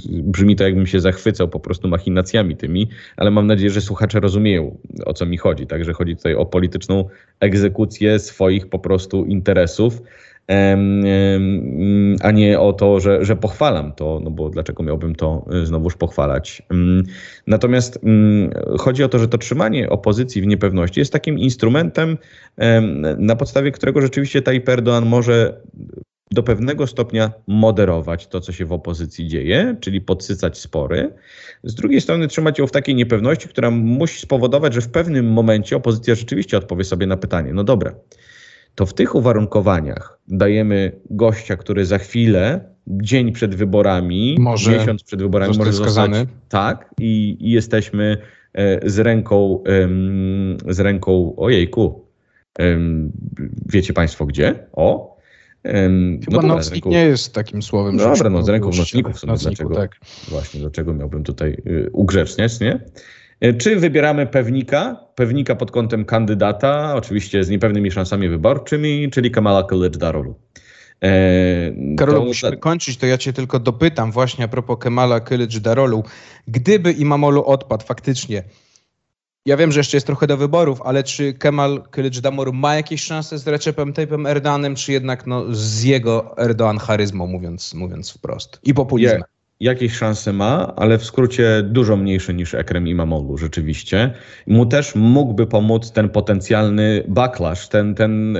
brzmi 0.09 0.55
to 0.55 0.63
jakbym 0.63 0.87
się 0.87 0.99
zachwycał 0.99 1.47
po 1.47 1.59
prostu 1.59 1.87
machinacjami 1.87 2.57
tymi, 2.57 2.89
ale 3.17 3.31
mam 3.31 3.47
nadzieję, 3.47 3.69
że 3.69 3.81
słuchacze 3.81 4.19
rozumieją 4.19 4.77
o 5.05 5.13
co 5.13 5.25
mi 5.25 5.37
chodzi. 5.37 5.67
Także 5.67 5.93
chodzi 5.93 6.15
tutaj 6.15 6.35
o 6.35 6.45
polityczną 6.45 7.09
egzekucję 7.39 8.19
swoich 8.19 8.69
po 8.69 8.79
prostu 8.79 9.25
interesów 9.25 10.01
a 12.21 12.31
nie 12.31 12.59
o 12.59 12.73
to, 12.73 12.99
że, 12.99 13.25
że 13.25 13.35
pochwalam 13.35 13.91
to, 13.91 14.19
no 14.23 14.31
bo 14.31 14.49
dlaczego 14.49 14.83
miałbym 14.83 15.15
to 15.15 15.45
y, 15.53 15.65
znowuż 15.65 15.95
pochwalać. 15.95 16.61
Natomiast 17.47 17.99
chodzi 18.79 19.03
o 19.03 19.09
to, 19.09 19.19
że 19.19 19.27
to 19.27 19.37
trzymanie 19.37 19.89
opozycji 19.89 20.41
w 20.41 20.47
niepewności 20.47 20.99
jest 20.99 21.13
takim 21.13 21.39
instrumentem, 21.39 22.17
na 23.17 23.35
podstawie 23.35 23.71
którego 23.71 24.01
rzeczywiście 24.01 24.41
Tayyip 24.41 24.65
Erdoğan 24.65 25.05
może 25.05 25.61
do 26.31 26.43
pewnego 26.43 26.87
stopnia 26.87 27.31
moderować 27.47 28.27
to, 28.27 28.41
co 28.41 28.51
się 28.51 28.65
w 28.65 28.73
opozycji 28.73 29.27
dzieje, 29.27 29.75
czyli 29.79 30.01
podsycać 30.01 30.57
spory. 30.57 31.13
Z 31.63 31.75
drugiej 31.75 32.01
strony 32.01 32.27
trzymać 32.27 32.59
ją 32.59 32.67
w 32.67 32.71
takiej 32.71 32.95
niepewności, 32.95 33.49
która 33.49 33.71
musi 33.71 34.19
spowodować, 34.19 34.73
że 34.73 34.81
w 34.81 34.89
pewnym 34.89 35.31
momencie 35.31 35.75
opozycja 35.75 36.15
rzeczywiście 36.15 36.57
odpowie 36.57 36.83
sobie 36.83 37.07
na 37.07 37.17
pytanie, 37.17 37.53
no 37.53 37.63
dobra, 37.63 37.95
to 38.79 38.85
w 38.85 38.93
tych 38.93 39.15
uwarunkowaniach 39.15 40.19
dajemy 40.27 40.91
gościa, 41.09 41.57
który 41.57 41.85
za 41.85 41.97
chwilę, 41.97 42.61
dzień 42.87 43.31
przed 43.31 43.55
wyborami, 43.55 44.35
może 44.39 44.71
miesiąc 44.71 45.03
przed 45.03 45.21
wyborami 45.21 45.57
może 45.57 45.73
skazany. 45.73 46.15
zostać 46.17 46.35
tak 46.49 46.89
i, 46.99 47.37
i 47.39 47.51
jesteśmy 47.51 48.17
e, 48.53 48.89
z 48.89 48.99
ręką, 48.99 49.63
z 50.67 50.79
ręką, 50.79 51.35
ojejku, 51.37 52.05
wiecie 53.65 53.93
Państwo 53.93 54.25
gdzie? 54.25 54.67
O, 54.73 55.19
Chyba 55.63 56.17
no 56.31 56.41
dobra, 56.41 56.47
nocnik 56.47 56.73
ręką... 56.73 56.89
nie 56.89 57.05
jest 57.05 57.33
takim 57.33 57.61
słowem. 57.61 57.95
No 57.95 58.03
dobra, 58.03 58.29
no 58.29 58.43
z 58.43 58.49
ręką 58.49 58.69
nocników 58.77 59.15
w 59.15 59.19
sumie. 59.19 59.33
Nocniku, 59.33 59.55
dlaczego, 59.55 59.75
tak. 59.75 59.99
Właśnie, 60.29 60.59
dlaczego 60.59 60.93
miałbym 60.93 61.23
tutaj 61.23 61.57
y, 61.67 61.89
ugrzeczniać, 61.93 62.59
nie? 62.59 62.79
E, 63.41 63.53
czy 63.53 63.75
wybieramy 63.75 64.27
pewnika, 64.27 64.95
pewnika 65.15 65.55
pod 65.55 65.71
kątem 65.71 66.05
kandydata, 66.05 66.95
oczywiście 66.95 67.43
z 67.43 67.49
niepewnymi 67.49 67.91
szansami 67.91 68.29
wyborczymi, 68.29 69.09
czyli 69.11 69.31
Kamala 69.31 69.61
Kılıçdaroğlu. 69.61 70.33
E, 71.03 71.95
Karolu, 71.97 72.25
musimy 72.25 72.57
kończyć, 72.57 72.97
to 72.97 73.05
ja 73.05 73.17
cię 73.17 73.33
tylko 73.33 73.59
dopytam 73.59 74.11
właśnie 74.11 74.45
a 74.45 74.47
propos 74.47 74.79
Kemala 74.79 75.19
Kılıçdaroğlu. 75.19 76.03
Gdyby 76.47 76.91
Imamolu 76.91 77.45
odpadł 77.45 77.85
faktycznie, 77.85 78.43
ja 79.45 79.57
wiem, 79.57 79.71
że 79.71 79.79
jeszcze 79.79 79.97
jest 79.97 80.07
trochę 80.07 80.27
do 80.27 80.37
wyborów, 80.37 80.81
ale 80.81 81.03
czy 81.03 81.33
Kemal 81.33 81.83
Kılıçdaroğlu 81.91 82.53
ma 82.53 82.75
jakieś 82.75 83.03
szanse 83.03 83.37
z 83.37 83.47
Recepem 83.47 83.93
Tayyipem 83.93 84.25
Erdoganem, 84.27 84.75
czy 84.75 84.91
jednak 84.91 85.27
no, 85.27 85.45
z 85.51 85.83
jego 85.83 86.37
Erdogan 86.37 86.77
charyzmą, 86.77 87.27
mówiąc, 87.27 87.73
mówiąc 87.73 88.11
wprost, 88.11 88.59
i 88.63 88.73
populizmem? 88.73 89.23
Jakieś 89.59 89.93
szanse 89.93 90.33
ma, 90.33 90.73
ale 90.75 90.97
w 90.97 91.05
skrócie 91.05 91.63
dużo 91.63 91.97
mniejsze 91.97 92.33
niż 92.33 92.53
Ekrem 92.53 92.87
Imamoglu 92.87 93.37
rzeczywiście. 93.37 94.13
Mu 94.47 94.65
też 94.65 94.95
mógłby 94.95 95.47
pomóc 95.47 95.91
ten 95.91 96.09
potencjalny 96.09 97.03
backlash, 97.07 97.67
ten, 97.67 97.95
ten 97.95 98.37
e, 98.37 98.39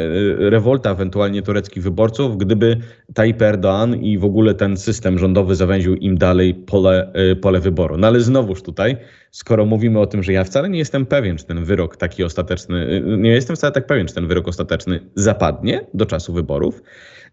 rewolta 0.50 0.92
ewentualnie 0.92 1.42
tureckich 1.42 1.84
wyborców, 1.84 2.38
gdyby 2.38 2.78
Tayyip 3.14 3.42
Erdoğan 3.42 4.02
i 4.02 4.18
w 4.18 4.26
ogóle 4.26 4.56
ten 4.56 4.78
system 4.78 5.20
rządowy 5.20 5.56
zawęził 5.56 5.96
im 5.96 6.18
dalej 6.18 6.56
pole, 6.56 7.12
e, 7.14 7.36
pole 7.36 7.60
wyboru. 7.60 7.98
No 7.98 8.08
ale 8.08 8.20
znowuż 8.20 8.62
tutaj, 8.62 8.98
skoro 9.32 9.66
mówimy 9.66 10.00
o 10.00 10.06
tym, 10.06 10.24
że 10.24 10.34
ja 10.34 10.44
wcale 10.44 10.70
nie 10.70 10.80
jestem 10.80 11.06
pewien, 11.06 11.38
czy 11.38 11.46
ten 11.46 11.64
wyrok 11.64 11.98
taki 11.98 12.24
ostateczny, 12.24 13.02
e, 13.14 13.18
nie 13.18 13.30
jestem 13.30 13.56
wcale 13.56 13.72
tak 13.72 13.88
pewien, 13.88 14.08
czy 14.08 14.14
ten 14.14 14.28
wyrok 14.28 14.48
ostateczny 14.48 15.00
zapadnie 15.16 15.86
do 15.94 16.06
czasu 16.06 16.34
wyborów, 16.34 16.82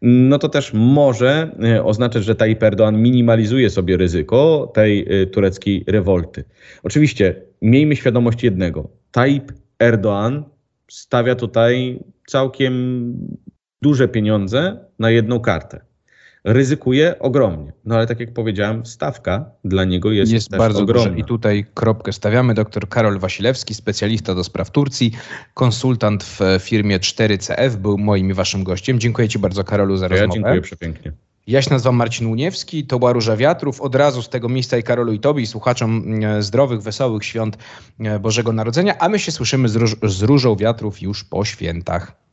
no 0.03 0.39
to 0.39 0.49
też 0.49 0.73
może 0.75 1.57
e, 1.63 1.85
oznaczać, 1.85 2.25
że 2.25 2.35
Tayyip 2.35 2.61
Erdoğan 2.61 2.93
minimalizuje 2.93 3.71
sobie 3.71 3.97
ryzyko 3.97 4.71
tej 4.75 5.07
tureckiej 5.33 5.85
rewolty. 5.87 6.45
Oczywiście 6.83 7.43
miejmy 7.63 7.97
świadomość 7.97 8.45
jednego. 8.45 8.91
Tayyip 9.11 9.53
Erdoğan 9.79 10.43
stawia 10.89 11.35
tutaj 11.35 12.01
całkiem 12.27 13.15
duże 13.83 14.09
pieniądze 14.09 14.79
na 14.99 15.11
jedną 15.11 15.41
kartę. 15.41 15.86
Ryzykuje 16.47 17.19
ogromnie. 17.19 17.73
No 17.85 17.95
ale 17.95 18.07
tak 18.07 18.21
jak 18.21 18.33
powiedziałem, 18.33 18.87
stawka 18.87 19.45
dla 19.65 19.85
niego 19.85 20.13
jest, 20.13 20.33
jest 20.33 20.57
bardzo 20.57 20.83
ogromna. 20.83 21.11
duża. 21.11 21.21
I 21.21 21.25
tutaj 21.25 21.67
kropkę 21.75 22.13
stawiamy. 22.13 22.55
Dr 22.55 22.89
Karol 22.89 23.19
Wasilewski, 23.19 23.75
specjalista 23.75 24.35
do 24.35 24.45
spraw 24.45 24.71
Turcji, 24.71 25.13
konsultant 25.55 26.25
w 26.25 26.41
firmie 26.61 26.99
4CF, 26.99 27.77
był 27.77 27.99
moim 27.99 28.31
i 28.31 28.35
waszym 28.35 28.65
gościem. 28.65 29.01
Dziękuję 29.01 29.29
Ci 29.29 29.39
bardzo, 29.39 29.65
Karolu, 29.65 29.97
za 29.97 30.07
Ja 30.07 30.09
rozmowę. 30.09 30.35
dziękuję 30.35 30.61
przepięknie. 30.61 31.13
Ja 31.47 31.63
się 31.63 31.71
nazywam 31.71 31.97
Marcin 31.97 32.27
Łuniewski, 32.27 32.87
to 32.87 32.99
była 32.99 33.13
Róża 33.13 33.37
Wiatrów. 33.37 33.81
Od 33.81 33.95
razu 33.95 34.23
z 34.23 34.29
tego 34.29 34.49
miejsca 34.49 34.79
i 34.79 34.83
Karolu 34.83 35.13
i 35.13 35.21
Tobie, 35.21 35.43
i 35.43 35.47
słuchaczom 35.47 36.05
e, 36.25 36.43
zdrowych, 36.43 36.83
wesołych 36.83 37.25
świąt 37.25 37.59
e, 38.01 38.19
Bożego 38.19 38.53
Narodzenia, 38.53 38.99
a 38.99 39.09
my 39.09 39.19
się 39.19 39.33
słyszymy 39.33 39.69
z, 39.69 39.77
róż, 39.77 39.97
z 40.03 40.23
Różą 40.23 40.57
Wiatrów 40.57 41.03
już 41.03 41.25
po 41.25 41.45
świętach. 41.45 42.27